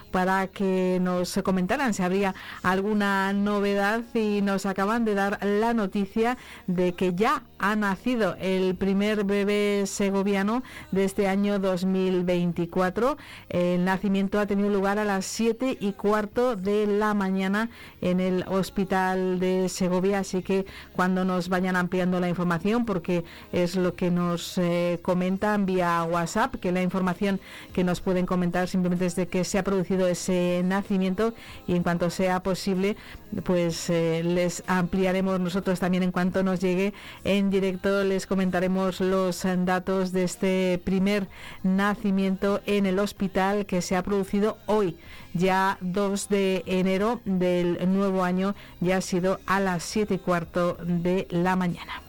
[0.11, 6.37] para que nos comentaran si habría alguna novedad y nos acaban de dar la noticia
[6.67, 13.17] de que ya ha nacido el primer bebé segoviano de este año 2024.
[13.49, 17.69] El nacimiento ha tenido lugar a las 7 y cuarto de la mañana
[18.01, 23.75] en el Hospital de Segovia, así que cuando nos vayan ampliando la información, porque es
[23.75, 27.39] lo que nos eh, comentan vía WhatsApp, que la información
[27.73, 31.33] que nos pueden comentar simplemente es de que se ha producido ese nacimiento
[31.67, 32.97] y en cuanto sea posible,
[33.43, 36.93] pues eh, les ampliaremos nosotros también en cuanto nos llegue
[37.23, 41.27] en directo, les comentaremos los datos de este primer
[41.63, 44.97] nacimiento en el hospital que se ha producido hoy,
[45.33, 50.77] ya 2 de enero del nuevo año, ya ha sido a las 7 y cuarto
[50.83, 52.01] de la mañana.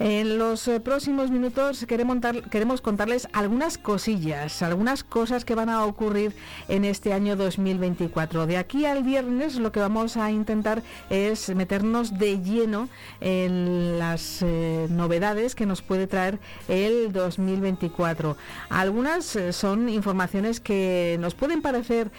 [0.00, 6.36] En los eh, próximos minutos queremos, contarles algunas cosillas, algunas cosas que van a ocurrir
[6.68, 8.46] en este año 2024.
[8.46, 12.88] De aquí al viernes lo que vamos a intentar es meternos de lleno
[13.20, 16.38] en las eh, novedades que nos puede traer
[16.68, 18.36] el 2024.
[18.68, 22.12] Algunas eh, son informaciones que nos pueden parecer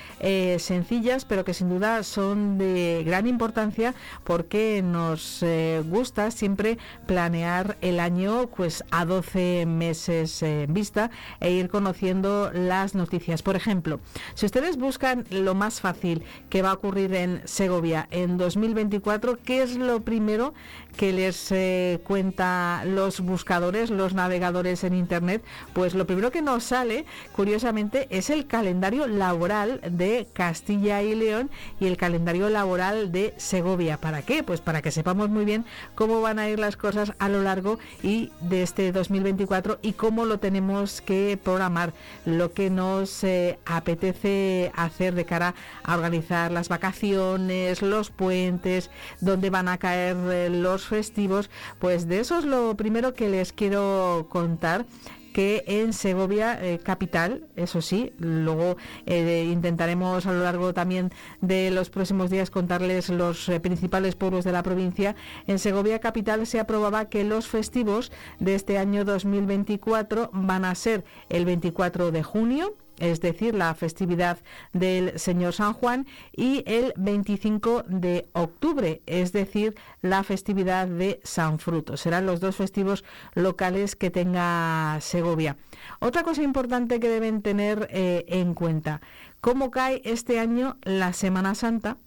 [0.60, 3.94] sencillas, pero que sin duda son de gran importancia
[4.26, 5.44] porque nos
[5.90, 6.78] gusta siempre
[7.08, 13.42] planear el año pues a 12 meses en vista e ir conociendo las noticias.
[13.42, 14.00] Por ejemplo,
[14.34, 19.64] si ustedes buscan lo más fácil que va a ocurrir en Segovia en 2024, ¿qué
[19.64, 20.54] es lo primero
[20.98, 25.44] que les eh, cuenta los buscadores, los navegadores en Internet?
[25.74, 31.50] Pues lo primero que nos sale, curiosamente, es el calendario laboral de Castilla y León
[31.80, 33.98] y el calendario laboral de Segovia.
[33.98, 34.44] ¿Para qué?
[34.44, 35.66] Pues para que sepamos muy bien
[35.96, 40.26] cómo van a ir las cosas a lo largo y de este 2024 y cómo
[40.26, 41.94] lo tenemos que programar,
[42.26, 48.90] lo que nos eh, apetece hacer de cara a organizar las vacaciones, los puentes,
[49.22, 51.50] dónde van a caer eh, los festivos,
[51.80, 54.86] pues de eso es lo primero que les quiero contar
[55.34, 61.12] que en Segovia eh, capital, eso sí, luego eh, intentaremos a lo largo también
[61.42, 65.16] de los próximos días contarles los eh, principales pueblos de la provincia.
[65.48, 71.04] En Segovia capital se aprobaba que los festivos de este año 2024 van a ser
[71.30, 74.40] el 24 de junio, es decir, la festividad
[74.74, 81.60] del Señor San Juan, y el 25 de octubre, es decir, la festividad de San
[81.60, 81.98] Fruto.
[81.98, 85.58] Serán los dos festivos locales que tenga Segovia.
[86.00, 89.02] Otra cosa importante que deben tener eh, en cuenta,
[89.42, 91.98] cómo cae este año la Semana Santa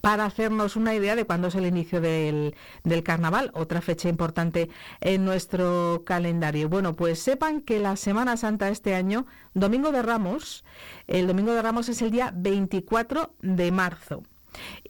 [0.00, 2.54] para hacernos una idea de cuándo es el inicio del,
[3.04, 4.70] carnaval, otra fecha importante
[5.00, 6.68] en nuestro calendario.
[6.68, 10.64] Bueno, pues sepan que la Semana Santa este año, Domingo de Ramos,
[11.06, 14.22] el Domingo de Ramos es el día 24 de marzo.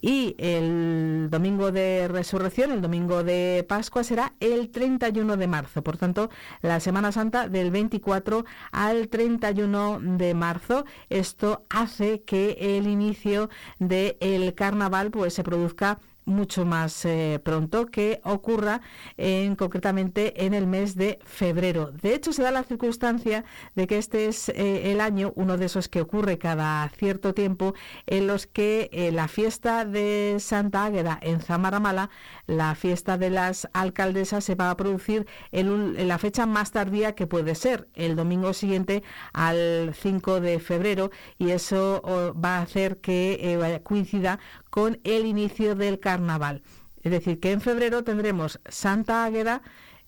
[0.01, 5.83] Y el domingo de resurrección, el domingo de Pascua, será el 31 de marzo.
[5.83, 6.29] Por tanto,
[6.61, 10.85] la Semana Santa del 24 al 31 de marzo.
[11.09, 13.49] Esto hace que el inicio
[13.79, 18.81] del carnaval pues, se produzca mucho más eh, pronto que ocurra
[19.17, 21.91] en, concretamente en el mes de febrero.
[21.91, 23.43] De hecho, se da la circunstancia
[23.75, 27.73] de que este es eh, el año, uno de esos que ocurre cada cierto tiempo,
[28.05, 32.09] en los que eh, la fiesta de Santa Águeda en Zamaramala,
[32.47, 37.27] la fiesta de las alcaldesas, se va a producir en, la fecha más tardía que
[37.27, 39.03] puede ser, el domingo siguiente
[39.33, 44.39] al 5 de febrero, y eso va a hacer que coincida
[44.73, 46.63] con el inicio del carnaval.
[47.03, 49.61] Es decir, que en febrero tendremos Santa Águeda,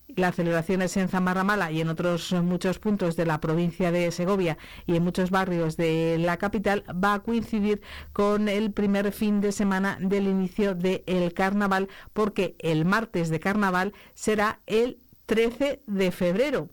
[0.08, 4.96] las celebraciones en Zamarramala y en otros muchos puntos de la provincia de Segovia y
[4.96, 7.80] en muchos barrios de la capital va a coincidir
[8.12, 13.92] con el primer fin de semana del inicio del carnaval porque el martes de carnaval
[14.14, 16.68] será el 13 de febrero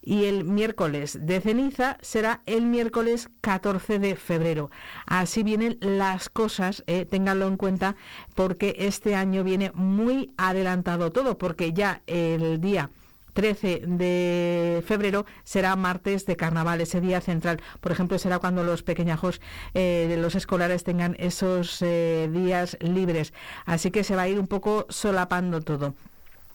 [0.00, 4.70] y el miércoles de ceniza será el miércoles 14 de febrero.
[5.06, 7.96] Así vienen las cosas, eh, ténganlo en cuenta,
[8.34, 12.90] porque este año viene muy adelantado todo, porque ya el día
[13.32, 17.60] 13 de febrero será martes de carnaval, ese día central.
[17.80, 19.40] Por ejemplo, será cuando los pequeñajos
[19.74, 23.32] eh, de los escolares tengan esos eh, días libres.
[23.64, 25.94] Así que se va a ir un poco solapando todo.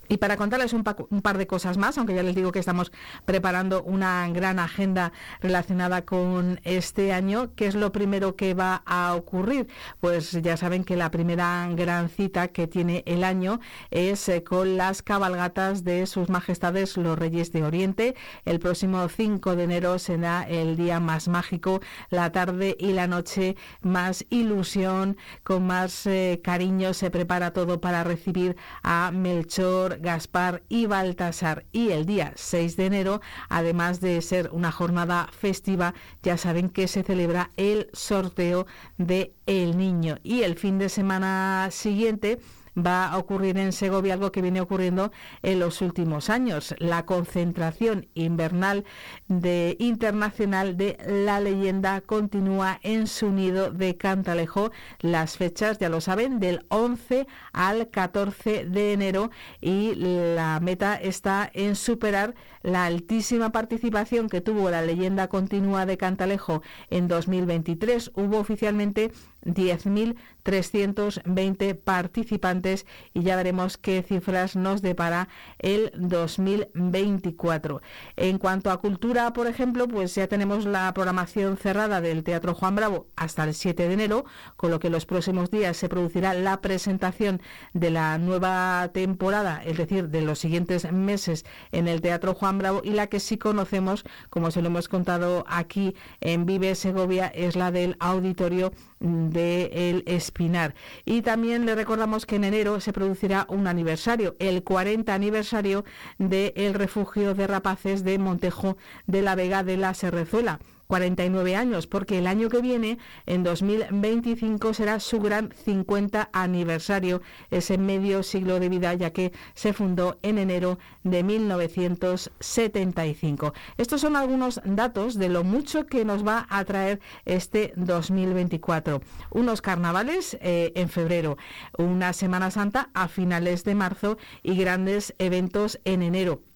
[0.10, 2.92] Y para contarles un, par de cosas más, aunque ya les digo que estamos
[3.26, 9.16] preparando una gran agenda relacionada con este año, ¿qué es lo primero que va a
[9.16, 9.68] ocurrir?
[10.00, 13.60] Pues ya saben que la primera gran cita que tiene el año
[13.92, 18.16] es eh, con las cabalgatas de sus majestades los Reyes de Oriente.
[18.46, 23.56] El próximo 5 de enero será el día más mágico, la tarde y la noche
[23.82, 30.86] más ilusión, con más eh, cariño se prepara todo para recibir a Melchor Gaspar y
[30.86, 31.66] Baltasar.
[31.72, 35.94] Y el día 6 de enero, además de ser una jornada festiva,
[36.24, 38.68] ya saben que se celebra el sorteo
[38.98, 40.18] de El Niño.
[40.24, 42.40] Y el fin de semana siguiente
[42.78, 45.12] va a ocurrir en Segovia algo que viene ocurriendo
[45.42, 48.86] en los últimos años, la concentración invernal
[49.28, 54.72] de, internacional de la leyenda continúa en su nido de Cantalejo.
[55.00, 61.50] Las fechas, ya lo saben, del 11 al 14 de enero y la meta está
[61.54, 62.36] en superar
[62.68, 68.12] la altísima participación que tuvo la leyenda continua de Cantalejo en 2023.
[68.14, 69.14] Hubo oficialmente
[69.46, 77.82] 10.320 participantes y ya veremos qué cifras nos depara el 2024.
[78.18, 82.76] En cuanto a cultura, por ejemplo, pues ya tenemos la programación cerrada del Teatro Juan
[82.76, 84.26] Bravo hasta el 7 de enero,
[84.58, 87.42] con lo que los próximos días se producirá la presentación
[87.74, 92.82] de la nueva temporada, es decir, de los siguientes meses en el Teatro Juan Bravo
[92.84, 97.56] y la que sí conocemos, como se lo hemos contado aquí en Vive Segovia, es
[97.56, 100.74] la del Auditorio de El Espinar.
[101.06, 105.86] Y también le recordamos que en enero se producirá un aniversario, el 40 aniversario
[106.18, 110.60] del refugio de rapaces de Montejo de la Vega de la Serrezuela.
[110.88, 117.22] 49 años, porque el año que viene, en 2025, será su gran 50 aniversario,
[117.52, 123.54] ese medio siglo de vida, ya que se fundó en enero de 1975.
[123.78, 129.02] Estos son algunos datos de lo mucho que nos va a traer este 2024.
[129.32, 131.38] Unos carnavales eh, en febrero,
[131.78, 136.47] una Semana Santa a finales de marzo y grandes eventos en enero.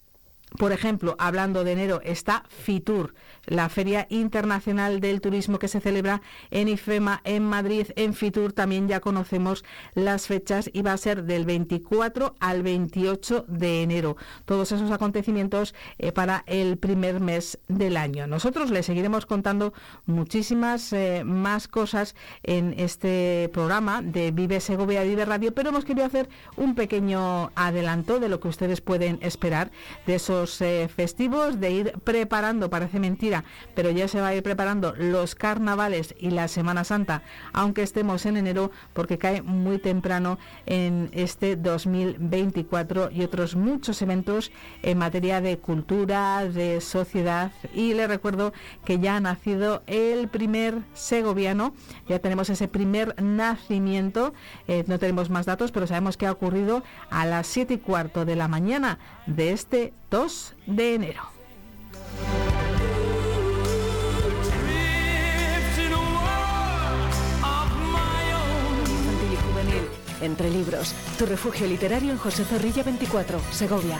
[0.57, 3.13] Por ejemplo, hablando de enero, está FITUR,
[3.45, 6.21] la Feria Internacional del Turismo que se celebra
[6.51, 8.51] en IFEMA, en Madrid, en FITUR.
[8.51, 14.17] También ya conocemos las fechas y va a ser del 24 al 28 de enero.
[14.43, 18.27] Todos esos acontecimientos eh, para el primer mes del año.
[18.27, 19.73] Nosotros le seguiremos contando
[20.05, 26.05] muchísimas eh, más cosas en este programa de Vive Segovia, Vive Radio, pero hemos querido
[26.05, 26.27] hacer
[26.57, 29.71] un pequeño adelanto de lo que ustedes pueden esperar
[30.05, 33.43] de esos eh, festivos, de ir preparando, parece mentira,
[33.75, 37.21] pero ya se va a ir preparando los carnavales y la Semana Santa,
[37.53, 44.51] aunque estemos en enero, porque cae muy temprano en este 2024 y otros muchos eventos
[44.81, 47.51] en materia de cultura, de sociedad.
[47.73, 51.73] Y le recuerdo que ya ha nacido el primer segoviano,
[52.07, 54.33] ya tenemos ese primer nacimiento,
[54.67, 58.25] eh, no tenemos más datos, pero sabemos que ha ocurrido a las 7 y cuarto
[58.25, 61.22] de la mañana de este 2 de enero.
[69.32, 69.88] Infantil.
[70.22, 70.93] Entre libros.
[71.18, 73.99] Tu refugio literario en José Zorrilla 24, Segovia.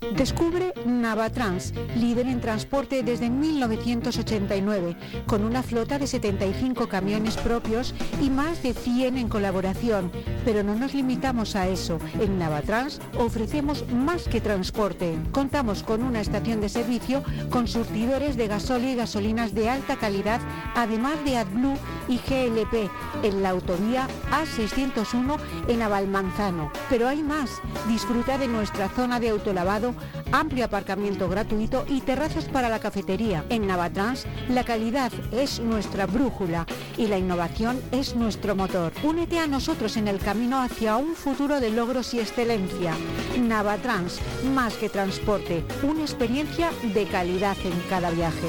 [0.00, 4.96] Descubre Navatrans, líder en transporte desde 1989,
[5.26, 10.12] con una flota de 75 camiones propios y más de 100 en colaboración.
[10.44, 11.98] Pero no nos limitamos a eso.
[12.20, 15.18] En Navatrans ofrecemos más que transporte.
[15.32, 20.40] Contamos con una estación de servicio con surtidores de gasóleo y gasolinas de alta calidad,
[20.76, 21.76] además de AdBlue
[22.08, 22.88] y GLP,
[23.24, 26.70] en la autovía A601 en Avalmanzano.
[26.88, 27.50] Pero hay más.
[27.88, 29.87] Disfruta de nuestra zona de autolavado
[30.32, 33.44] amplio aparcamiento gratuito y terrazas para la cafetería.
[33.48, 36.66] En Navatrans, la calidad es nuestra brújula
[36.96, 38.92] y la innovación es nuestro motor.
[39.02, 42.94] Únete a nosotros en el camino hacia un futuro de logros y excelencia.
[43.40, 44.20] Navatrans,
[44.54, 48.48] más que transporte, una experiencia de calidad en cada viaje.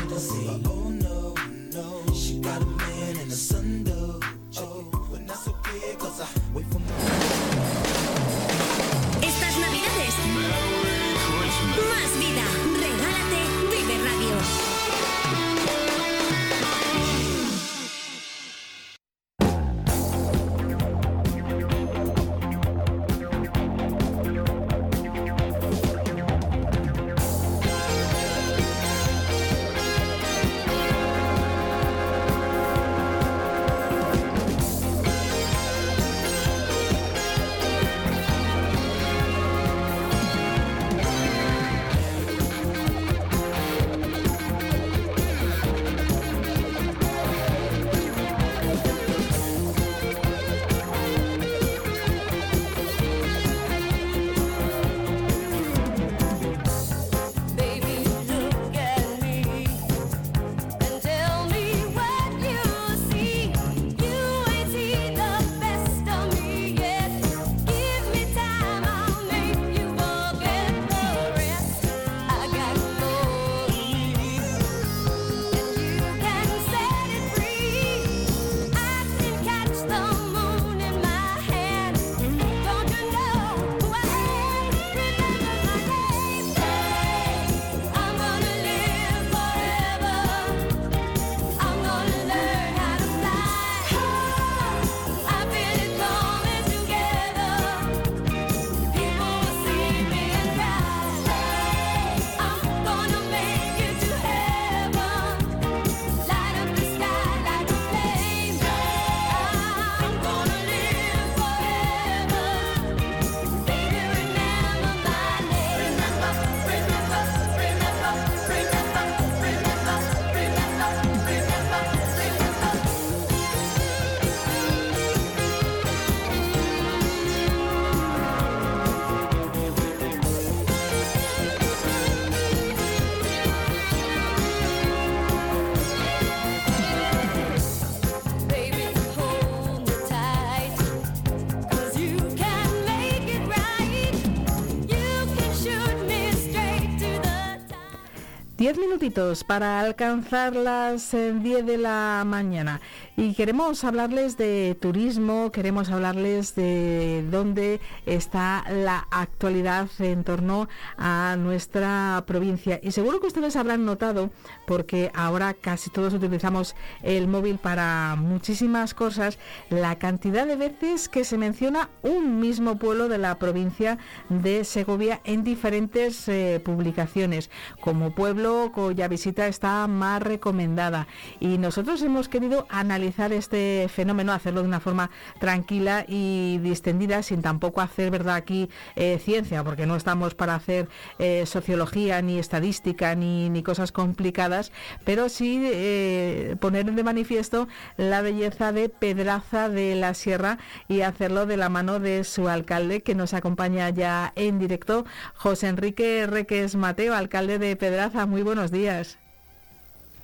[149.01, 152.79] Minutitos para alcanzar las eh, 10 de la mañana
[153.17, 161.35] y queremos hablarles de turismo, queremos hablarles de dónde está la actualidad en torno a
[161.37, 162.79] nuestra provincia.
[162.81, 164.29] Y seguro que ustedes habrán notado,
[164.65, 169.37] porque ahora casi todos utilizamos el móvil para muchísimas cosas,
[169.69, 173.97] la cantidad de veces que se menciona un mismo pueblo de la provincia
[174.29, 177.49] de Segovia en diferentes eh, publicaciones,
[177.81, 181.07] como pueblo cuya visita está más recomendada.
[181.41, 187.41] Y nosotros hemos querido analizar este fenómeno, hacerlo de una forma tranquila y distendida, sin
[187.41, 190.87] tampoco hacer, ¿verdad?, aquí eh, ciencia, porque no estamos para hacer
[191.19, 194.71] eh, sociología, ni estadística, ni, ni, cosas complicadas,
[195.05, 201.45] pero sí eh, poner de manifiesto la belleza de Pedraza de la Sierra y hacerlo
[201.45, 206.75] de la mano de su alcalde, que nos acompaña ya en directo, José Enrique Reques
[206.75, 208.25] Mateo, alcalde de Pedraza.
[208.25, 209.17] Muy buenos días.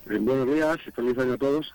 [0.06, 1.74] buenos días feliz año a todos.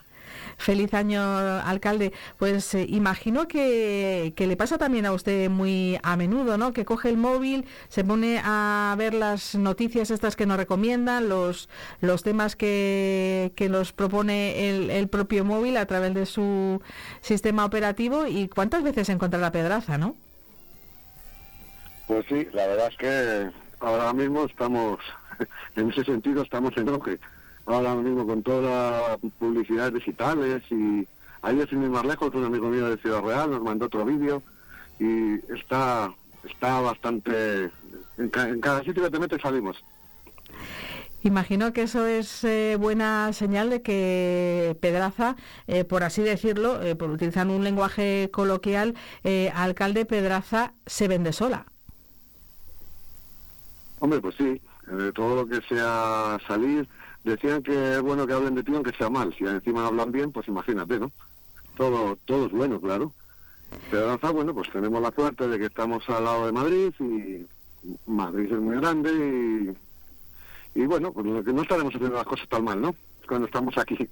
[0.57, 2.13] Feliz año, alcalde.
[2.39, 6.73] Pues eh, imagino que, que, le pasa también a usted muy a menudo, ¿no?
[6.73, 11.69] Que coge el móvil, se pone a ver las noticias estas que nos recomiendan, los,
[12.01, 16.81] los temas que, que nos propone el, el, propio móvil a través de su
[17.21, 20.17] sistema operativo y cuántas veces encuentra la pedraza, ¿no?
[22.07, 23.51] Pues sí, la verdad es que
[23.81, 24.99] ahora mismo estamos,
[25.77, 27.19] en ese sentido estamos en auge.
[27.67, 31.07] Ahora mismo con todas las publicidades digitales y
[31.43, 34.43] ayer sin ir más lejos un amigo mío de Ciudad Real nos mandó otro vídeo
[34.99, 36.13] y está
[36.45, 37.71] está bastante
[38.19, 39.83] en, ca, en cada sitio que te metes salimos.
[41.25, 45.37] Imagino que eso es eh, buena señal de que Pedraza,
[45.69, 48.97] eh, por así decirlo, eh, por utilizar un lenguaje coloquial,
[49.55, 51.67] alcalde Pedraza se vende sola.
[54.01, 56.89] Hombre, pues sí, de todo lo que sea salir,
[57.25, 60.33] decían que es bueno que hablen de ti aunque sea mal, si encima hablan bien,
[60.33, 61.11] pues imagínate, ¿no?
[61.77, 63.13] Todo, todo es bueno, claro.
[63.91, 67.47] Pedraza, bueno, pues tenemos la suerte de que estamos al lado de Madrid y
[68.07, 69.75] Madrid es muy grande
[70.75, 72.95] y, y bueno, pues no estaremos haciendo las cosas tan mal, ¿no?
[73.27, 74.09] Cuando estamos aquí.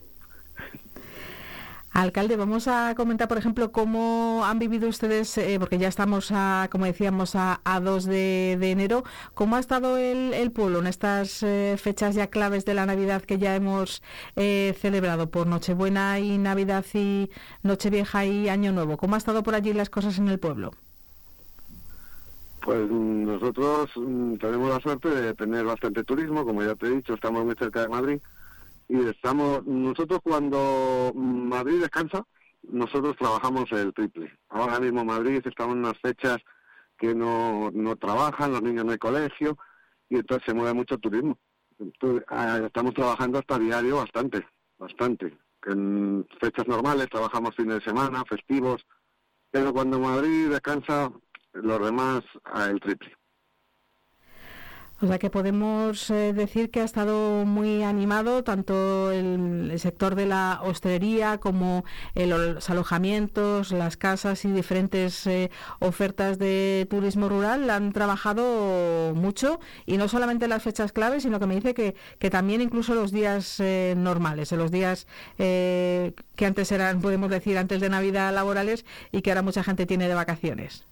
[1.92, 6.68] Alcalde, vamos a comentar, por ejemplo, cómo han vivido ustedes, eh, porque ya estamos, a,
[6.70, 9.02] como decíamos, a, a 2 de, enero,
[9.34, 13.22] cómo ha estado el, el pueblo en estas eh, fechas ya claves de la Navidad
[13.22, 14.04] que ya hemos
[14.36, 17.28] eh, celebrado por Nochebuena y Navidad y
[17.64, 18.96] Nochevieja y Año Nuevo.
[18.96, 20.70] ¿Cómo ha estado por allí las cosas en el pueblo?
[22.62, 27.14] Pues nosotros mm, tenemos la suerte de tener bastante turismo, como ya te he dicho,
[27.14, 28.20] estamos muy cerca de Madrid
[28.90, 32.26] y estamos nosotros cuando Madrid descansa
[32.62, 34.36] nosotros trabajamos el triple.
[34.48, 36.38] Ahora mismo Madrid estamos en unas fechas
[36.98, 39.56] que no, no trabajan los niños no hay colegio
[40.08, 41.38] y entonces se mueve mucho turismo.
[41.78, 42.24] Entonces,
[42.66, 44.44] estamos trabajando hasta diario bastante
[44.76, 45.38] bastante.
[45.66, 48.84] En fechas normales trabajamos fines de semana festivos
[49.52, 51.12] pero cuando Madrid descansa
[51.52, 52.22] los demás
[52.68, 53.19] el triple
[55.02, 60.26] o sea que podemos eh, decir que ha estado muy animado tanto el, sector de
[60.26, 61.84] la hostelería como
[62.14, 67.70] los alojamientos, las casas y diferentes eh, ofertas de turismo rural.
[67.70, 72.30] Han trabajado mucho y no solamente en las fechas claves, sino que me dice que,
[72.30, 75.06] también incluso los días eh, normales, en los días
[75.38, 79.86] eh, que antes eran, podemos decir, antes de Navidad laborales y que ahora mucha gente
[79.86, 80.89] tiene de vacaciones.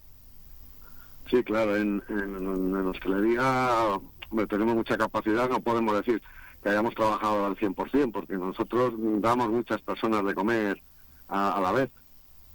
[1.31, 3.99] Sí, claro, en, en, en hostelería
[4.31, 6.23] hombre, tenemos mucha capacidad, no podemos decir
[6.63, 10.81] que hayamos trabajado al 100%, porque nosotros damos muchas personas de comer
[11.29, 11.91] a, a la vez.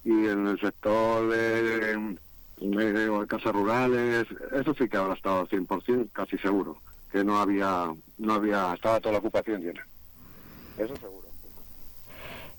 [0.03, 2.17] Y en el sector de,
[2.57, 6.77] de, de, casas rurales, eso sí que habrá estado al 100%, casi seguro,
[7.11, 9.85] que no había, no había, estaba toda la ocupación llena.
[10.77, 11.22] Eso seguro.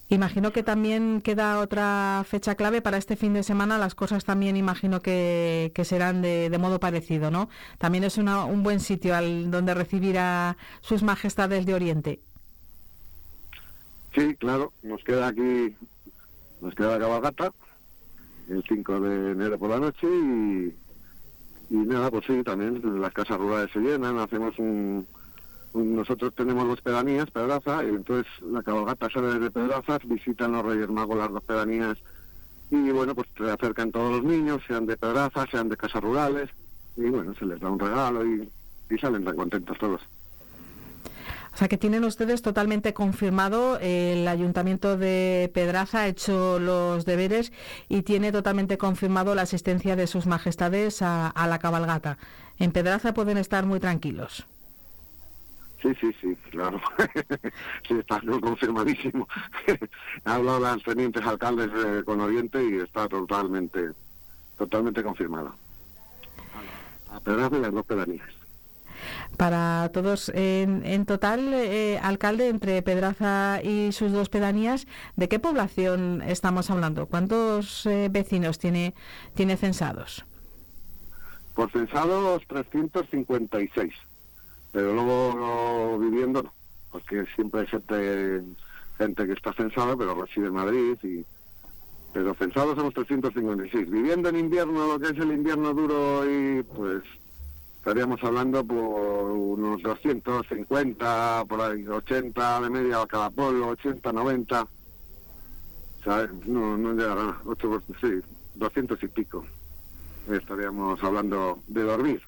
[0.09, 3.79] Imagino que también queda otra fecha clave para este fin de semana.
[3.79, 7.49] Las cosas también imagino que, serán de, de, modo parecido, ¿no?
[7.79, 12.21] También es una, un buen sitio al donde recibir a sus majestades de Oriente.
[14.15, 14.73] Sí, claro.
[14.83, 15.75] Nos queda aquí,
[16.61, 17.53] nos queda la cabalgata
[18.49, 20.75] el 5 de enero por la noche y,
[21.71, 25.07] y nada, pues sí, también las casas rurales se llenan, hacemos un
[25.75, 30.89] nosotros tenemos dos pedanías, Pedraza, y entonces la cabalgata sale desde Pedrazas, visitan los Reyes
[30.89, 31.99] Magos las dos pedanías
[32.71, 36.51] y bueno, pues se acercan todos los niños, sean de Pedraza, sean de casas rurales,
[36.97, 38.49] y bueno, se les da un regalo y,
[38.91, 40.01] y salen tan contentos todos.
[41.53, 47.53] O sea que tienen ustedes totalmente confirmado, el Ayuntamiento de Pedraza ha hecho los deberes
[47.89, 52.19] y tiene totalmente confirmado la asistencia de sus majestades a, a la cabalgata.
[52.59, 54.47] En Pedraza pueden estar muy tranquilos.
[55.85, 56.81] Sí, sí, sí, claro.
[57.87, 59.29] sí, está confirmadísimo.
[59.67, 63.91] He hablado de los tenientes alcaldes eh, con Oriente y está totalmente,
[64.57, 65.55] totalmente confirmado.
[67.11, 68.27] A Pedraza y las dos pedanías.
[69.37, 75.39] Para todos, en, en total, eh, alcalde, entre Pedraza y sus dos pedanías, ¿de qué
[75.39, 77.05] población estamos hablando?
[77.09, 78.95] ¿Cuántos eh, vecinos tiene,
[79.35, 80.25] tiene censados?
[81.55, 83.93] Por censados 356,
[84.75, 86.53] pero luego no, viviendo no,
[86.91, 88.43] porque siempre hay gente,
[88.99, 91.25] gente que está censada, pero reside en Madrid y
[92.13, 93.91] pero censados somos 356.
[93.91, 97.03] Viviendo en invierno, lo que es el invierno duro y pues
[97.79, 104.69] estaríamos hablando por unos 250, por ahí, 80 de media a cada pueblo, 80, 90.
[106.05, 106.31] ¿Sabes?
[106.47, 108.21] No, no llegará, 8, sí,
[108.55, 109.45] 200 y pico.
[110.29, 112.23] Estaríamos hablando de dormir.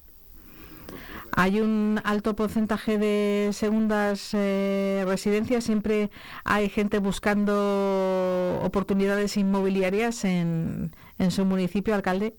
[1.38, 5.64] Hay un alto porcentaje de segundas eh, residencias.
[5.64, 6.10] Siempre
[6.44, 12.34] hay gente buscando oportunidades inmobiliarias en, en su municipio, alcalde.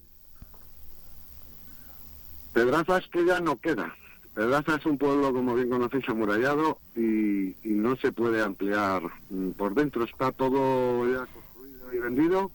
[2.54, 3.94] Pedraza es que ya no queda.
[4.34, 9.04] Pedraza es un pueblo, como bien conocéis, amurallado y, no se puede ampliar.
[9.30, 12.52] Mm, Por dentro está todo ya construido y vendido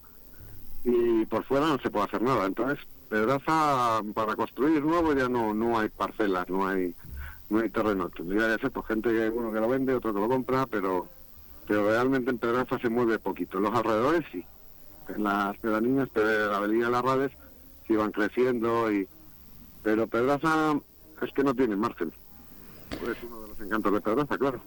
[0.83, 2.45] y por fuera no se puede hacer nada.
[2.45, 6.95] Entonces, Pedraza, para construir nuevo ya no no hay parcelas, no hay
[7.47, 8.09] no hay terreno.
[8.09, 11.07] Tendría que ser por gente que uno que lo vende, otro que lo compra, pero
[11.67, 13.59] pero realmente en Pedraza se mueve poquito.
[13.59, 14.43] Los alrededores sí.
[15.09, 17.31] En las pedanías, pero la avenida de las Rades,
[17.85, 19.07] sí van creciendo y
[19.83, 20.73] pero Pedraza
[21.21, 22.11] es que no tiene margen.
[22.89, 24.59] Es uno de los encantos de Pedraza, claro.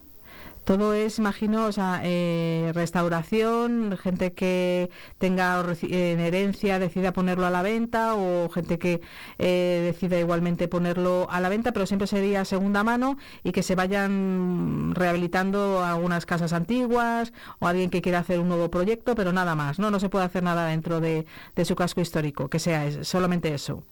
[0.67, 7.49] Todo es, imagino, o sea, eh, restauración, gente que tenga en herencia decida ponerlo a
[7.49, 8.99] la venta o gente que
[9.37, 13.75] eh, decida igualmente ponerlo a la venta, pero siempre sería segunda mano y que se
[13.75, 19.55] vayan rehabilitando algunas casas antiguas o alguien que quiera hacer un nuevo proyecto, pero nada
[19.55, 19.89] más, ¿no?
[19.89, 23.85] No se puede hacer nada dentro de, de su casco histórico, que sea solamente eso.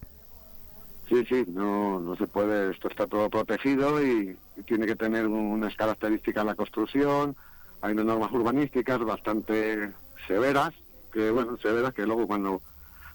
[1.08, 4.36] Sí, sí, no, no se puede, esto está todo protegido y,
[4.66, 7.36] tiene que tener unas características la construcción,
[7.80, 9.92] hay unas normas urbanísticas bastante
[10.26, 10.74] severas,
[11.12, 12.62] que bueno, severas que luego cuando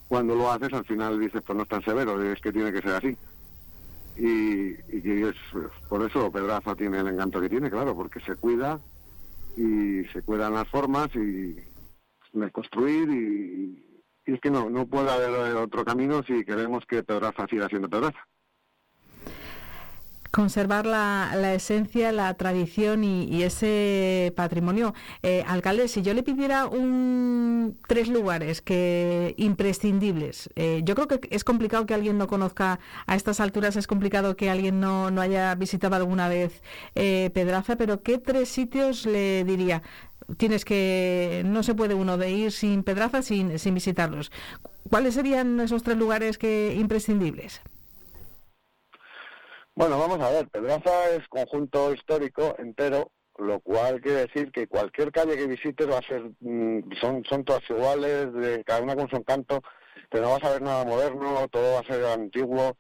[0.07, 2.81] cuando lo haces al final dices pues no es tan severo, es que tiene que
[2.81, 3.17] ser así.
[4.17, 5.35] Y, y es
[5.89, 8.79] por eso Pedraza tiene el encanto que tiene, claro, porque se cuida
[9.57, 11.57] y se cuidan las formas y
[12.51, 13.90] construir y,
[14.25, 17.89] y es que no, no puede haber otro camino si queremos que Pedraza siga siendo
[17.89, 18.19] Pedraza.
[20.31, 24.93] Conservar la, la esencia, la tradición y, y ese patrimonio.
[25.23, 31.27] Eh, alcalde, si yo le pidiera un tres lugares que imprescindibles, eh, yo creo que
[31.29, 35.19] es complicado que alguien no conozca a estas alturas, es complicado que alguien no, no
[35.19, 36.61] haya visitado alguna vez
[36.95, 39.83] eh, Pedraza, pero ¿qué tres sitios le diría?
[40.37, 44.31] Tienes que, no se puede uno de ir sin Pedraza sin, sin visitarlos.
[44.89, 47.61] ¿Cuáles serían esos tres lugares que imprescindibles?
[49.81, 55.11] Bueno, vamos a ver, Pedraza es conjunto histórico entero, lo cual quiere decir que cualquier
[55.11, 59.09] calle que visites va a ser, mm, son, son todas iguales, de cada una con
[59.09, 59.63] su encanto,
[60.07, 62.77] pero no vas a ver nada moderno, todo va a ser antiguo.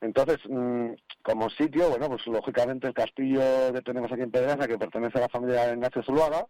[0.00, 3.42] Entonces, mm, como sitio, bueno, pues lógicamente el castillo
[3.74, 6.46] que tenemos aquí en Pedraza, que pertenece a la familia de Ignacio Zuluaga,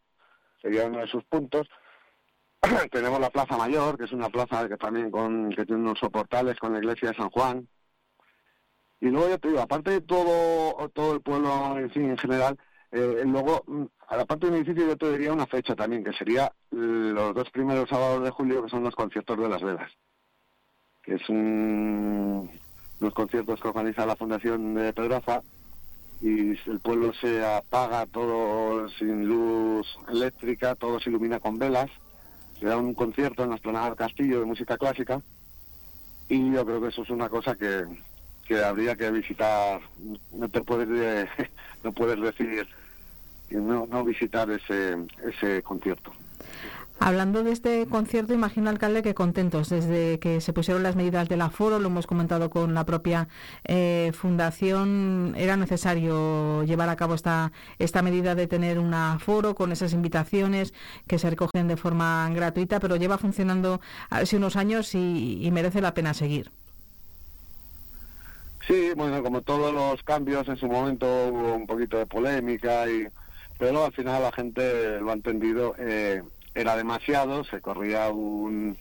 [0.63, 1.69] sería uno de sus puntos.
[2.93, 6.57] tenemos la Plaza Mayor, que es una plaza que también con, que tiene unos soportales
[6.61, 7.67] con la iglesia de San Juan,
[9.03, 12.57] y luego yo te digo, aparte de todo, todo el pueblo en sí, en general,
[12.93, 16.13] eh, luego, mm, a la parte del edificio yo te diría una fecha también, que
[16.13, 19.91] sería los dos primeros sábados de julio, que son los conciertos de las velas,
[21.03, 22.49] que es un,
[23.01, 25.43] unos conciertos que organiza la Fundación de Pedraza,
[26.21, 31.91] y el pueblo se apaga todo sin luz eléctrica, todo se ilumina con velas,
[32.61, 35.21] se da un concierto en la esplanada del castillo de música clásica,
[36.29, 37.85] y yo creo que eso es una cosa que,
[38.47, 39.81] que habría que visitar,
[40.33, 41.29] no te puedes, eh,
[41.85, 42.67] no puedes decir
[43.49, 46.13] que no, no visitar ese, ese concierto.
[47.05, 51.41] Hablando de este concierto, imagino, alcalde, que contentos desde que se pusieron las medidas del
[51.41, 53.27] aforo, lo hemos comentado con la propia
[53.65, 59.73] eh, fundación, era necesario llevar a cabo esta, esta medida de tener un aforo con
[59.73, 60.75] esas invitaciones
[61.09, 65.95] que se recogen de forma gratuita, pero lleva funcionando hace unos años y merece la
[65.95, 66.53] pena seguir.
[68.67, 73.07] Sí, bueno, como todos los cambios en su momento hubo un poquito de polémica, y
[73.59, 76.23] pero al final la gente lo ha entendido, eh,
[76.55, 78.79] era demasiado, se corría un,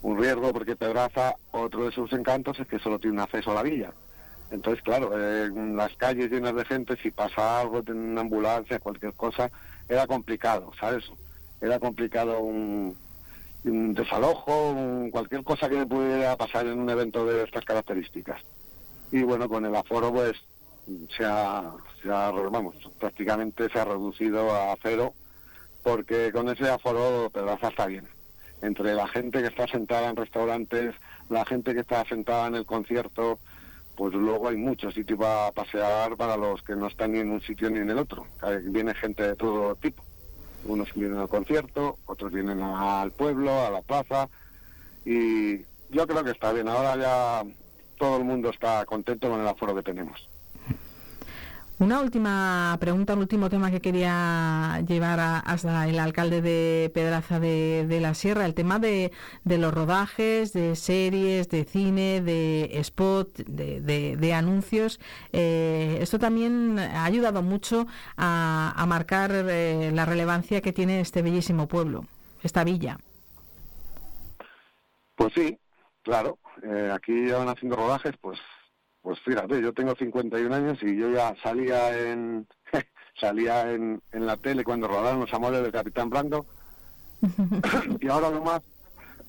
[0.00, 3.54] un riesgo porque Pedraza, otro de sus encantos es que solo tiene un acceso a
[3.54, 3.92] la villa.
[4.50, 8.80] Entonces, claro, eh, en las calles llenas de gente, si pasa algo en una ambulancia,
[8.80, 9.48] cualquier cosa,
[9.88, 11.04] era complicado, ¿sabes?
[11.60, 12.98] Era complicado un,
[13.64, 18.42] un desalojo, un- cualquier cosa que pudiera pasar en un evento de estas características.
[19.12, 20.36] Y bueno, con el aforo, pues,
[21.16, 25.14] se ha, se ha, vamos, prácticamente se ha reducido a cero,
[25.82, 28.08] porque con ese aforo Pedraza está bien.
[28.62, 30.94] Entre la gente que está sentada en restaurantes,
[31.28, 33.38] la gente que está sentada en el concierto,
[33.96, 37.40] pues luego hay muchos sitios para pasear para los que no están ni en un
[37.40, 38.26] sitio ni en el otro.
[38.64, 40.02] Viene gente de todo tipo.
[40.66, 44.28] Unos vienen al concierto, otros vienen al pueblo, a la plaza,
[45.06, 45.58] y
[45.88, 46.68] yo creo que está bien.
[46.68, 47.42] Ahora ya
[48.00, 50.26] todo el mundo está contento con el aforo que tenemos.
[51.78, 57.40] Una última pregunta, un último tema que quería llevar a- hasta el alcalde de Pedraza
[57.40, 59.12] de, de la Sierra, el tema de,
[59.44, 64.98] de los rodajes, de series, de cine, de spot, de, de- de anuncios.
[65.32, 67.86] Eh, esto también ha ayudado mucho
[68.16, 72.04] a, a marcar eh, la relevancia que tiene este bellísimo pueblo,
[72.42, 72.98] esta villa.
[75.16, 75.58] Pues sí,
[76.02, 76.38] claro.
[76.62, 78.38] Eh, aquí ya van haciendo rodajes, pues,
[79.02, 82.46] pues fíjate, yo tengo 51 años y yo ya salía en
[83.20, 86.46] salía en, en la tele cuando rodaron los amores del Capitán Brando.
[88.00, 88.62] y ahora lo más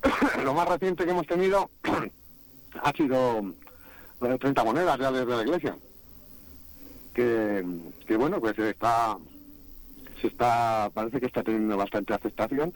[0.44, 1.70] lo más reciente que hemos tenido
[2.82, 3.42] ha sido
[4.20, 5.78] lo de 30 monedas reales de la iglesia.
[7.14, 7.66] Que,
[8.08, 9.18] que bueno, pues está
[10.22, 12.74] se está parece que está teniendo bastante aceptación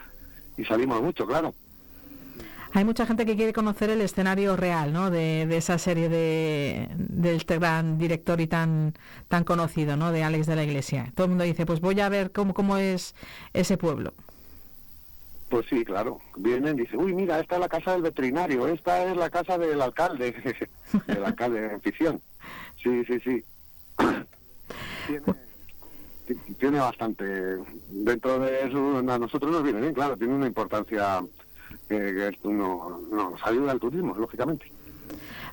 [0.58, 1.54] y salimos mucho, claro.
[2.76, 5.10] Hay mucha gente que quiere conocer el escenario real, ¿no?
[5.10, 8.94] De, de esa serie de, de este gran director y tan
[9.30, 10.12] tan conocido, ¿no?
[10.12, 11.10] De Alex de la Iglesia.
[11.16, 13.16] Todo el mundo dice, pues voy a ver cómo cómo es
[13.54, 14.14] ese pueblo.
[15.48, 16.20] Pues sí, claro.
[16.36, 19.58] Vienen y dicen, uy, mira, esta es la casa del veterinario, esta es la casa
[19.58, 20.36] del alcalde,
[21.08, 22.22] del alcalde en ficción.
[22.84, 23.44] Sí, sí, sí.
[25.08, 25.34] tiene,
[26.28, 27.24] ti- tiene bastante,
[27.90, 31.22] dentro de eso, a nosotros nos viene bien, claro, tiene una importancia
[31.88, 34.72] que, que esto no, nos ayuda al turismo, lógicamente.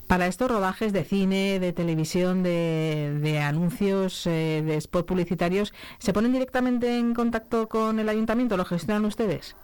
[0.07, 6.13] Para estos rodajes de cine, de televisión, de, de anuncios, eh, de spot publicitarios, ¿se
[6.13, 8.57] ponen directamente en contacto con el ayuntamiento?
[8.57, 9.57] ¿Lo gestionan ustedes?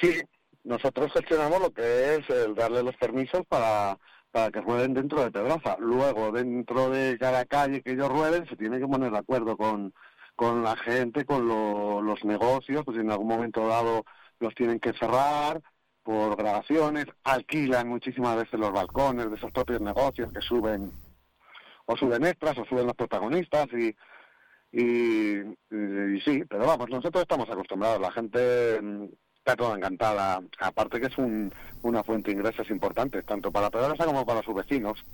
[0.00, 0.20] Sí,
[0.64, 3.98] nosotros gestionamos lo que es el darle los permisos para,
[4.30, 5.76] para que rueden dentro de Pedraza.
[5.80, 9.94] Luego, dentro de cada calle que ellos rueden, se tiene que poner de acuerdo con,
[10.36, 14.04] con la gente, con lo- los negocios, pues en algún momento dado
[14.40, 15.62] los tienen que cerrar
[16.02, 20.92] por grabaciones, alquilan muchísimas veces los balcones de esos propios negocios que suben,
[21.86, 23.88] o suben extras, o suben los protagonistas, y,
[24.70, 29.04] y, sí, pero vamos, nosotros estamos acostumbrados, la gente mm,
[29.38, 34.04] está toda encantada, aparte que es un, una fuente de ingresos importante, tanto para Pedraza
[34.04, 35.04] como para sus vecinos,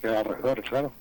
[0.00, 0.92] que alrededor, claro.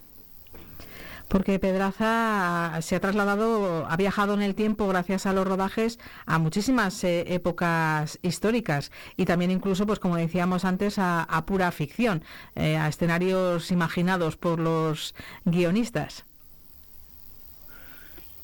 [1.28, 6.38] Porque Pedraza se ha trasladado, ha viajado en el tiempo gracias a los rodajes a
[6.40, 12.24] muchísimas eh, épocas históricas y también incluso, pues como decíamos antes, a, a pura ficción,
[12.56, 15.16] eh, a escenarios imaginados por los
[15.46, 16.26] guionistas.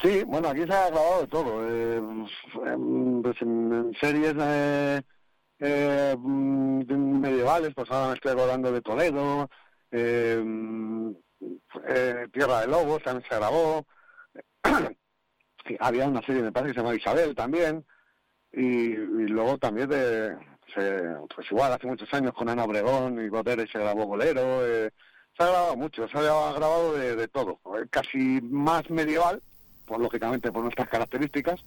[0.02, 1.62] Sí, bueno, aquí se ha grabado de todo.
[1.70, 2.02] eh,
[3.22, 4.34] pues en, en series
[5.60, 9.50] eh, mm, medievales, pues ahora me estoy acordando de Toledo,
[11.88, 13.86] eh, Tierra de Lobos también se grabó.
[15.80, 17.86] Había una serie, me parece, que se llama Isabel también.
[18.54, 20.36] Y, luego también de,
[20.76, 24.66] se, pues igual, hace muchos años con Ana Obregón y Botere se grabó Bolero.
[24.66, 24.92] eh,
[25.38, 27.60] se ha grabado mucho, se ha grabado de, de todo.
[27.90, 29.42] Casi más medieval,
[29.86, 31.64] por lógicamente por nuestras características.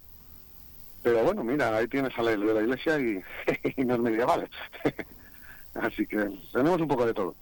[1.02, 3.22] Pero bueno, mira, ahí tienes a la iglesia y,
[3.76, 4.50] y los medievales.
[5.74, 7.34] Así que tenemos un poco de todo.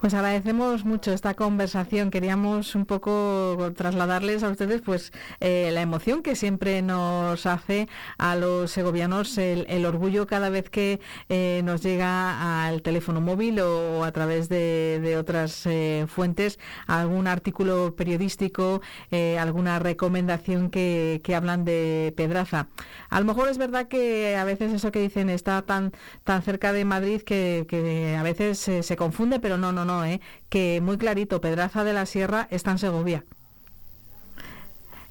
[0.00, 2.10] Pues agradecemos mucho esta conversación.
[2.12, 8.36] Queríamos un poco trasladarles a ustedes pues eh, la emoción que siempre nos hace a
[8.36, 14.04] los segovianos el, el orgullo cada vez que eh, nos llega al teléfono móvil o,
[14.04, 18.80] a través de, otras eh, fuentes algún artículo periodístico,
[19.10, 22.68] eh, alguna recomendación que, que hablan de Pedraza.
[23.10, 25.92] A lo mejor es verdad que a veces eso que dicen está tan
[26.24, 30.04] tan cerca de Madrid que, que a veces eh, se confunde, pero no, no, no,
[30.04, 30.20] ¿eh?
[30.50, 33.24] que muy clarito, Pedraza de la Sierra está en Segovia.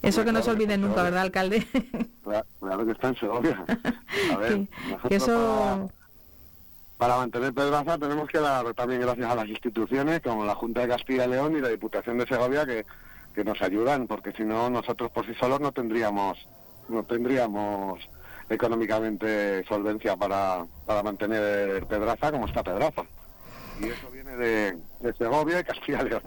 [0.03, 1.67] Eso que no se olviden nunca, ¿verdad, alcalde?
[2.23, 3.65] Claro, claro que está en Segovia.
[4.33, 5.89] A ver, nosotros Que eso...
[6.97, 10.81] para, para mantener Pedraza tenemos que dar también gracias a las instituciones como la Junta
[10.81, 12.85] de Castilla y León y la Diputación de Segovia que,
[13.33, 16.37] que nos ayudan, porque si no nosotros por sí solos no tendríamos
[16.89, 17.99] no tendríamos
[18.49, 23.03] económicamente solvencia para, para mantener Pedraza como está Pedraza.
[23.81, 26.23] Y eso de, de Segovia y Castilla y León.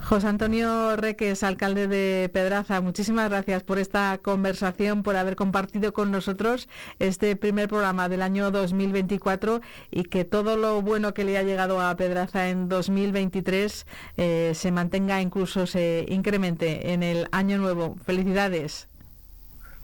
[0.00, 6.10] José Antonio Reques, alcalde de Pedraza, muchísimas gracias por esta conversación, por haber compartido con
[6.10, 6.68] nosotros
[6.98, 9.60] este primer programa del año 2024
[9.90, 13.86] y que todo lo bueno que le ha llegado a Pedraza en 2023
[14.16, 17.96] eh, se mantenga, incluso se incremente en el año nuevo.
[18.06, 18.88] Felicidades.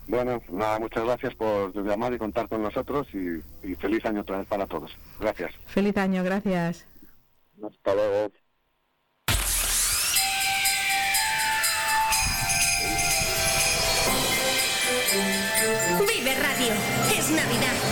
[0.07, 4.39] Bueno, nada, muchas gracias por llamar y contar con nosotros y, y feliz año otra
[4.39, 4.97] vez para todos.
[5.19, 5.53] Gracias.
[5.67, 6.87] Feliz año, gracias.
[7.67, 8.33] Hasta luego.
[16.07, 16.75] Vive Radio.
[17.17, 17.84] Es Navidad.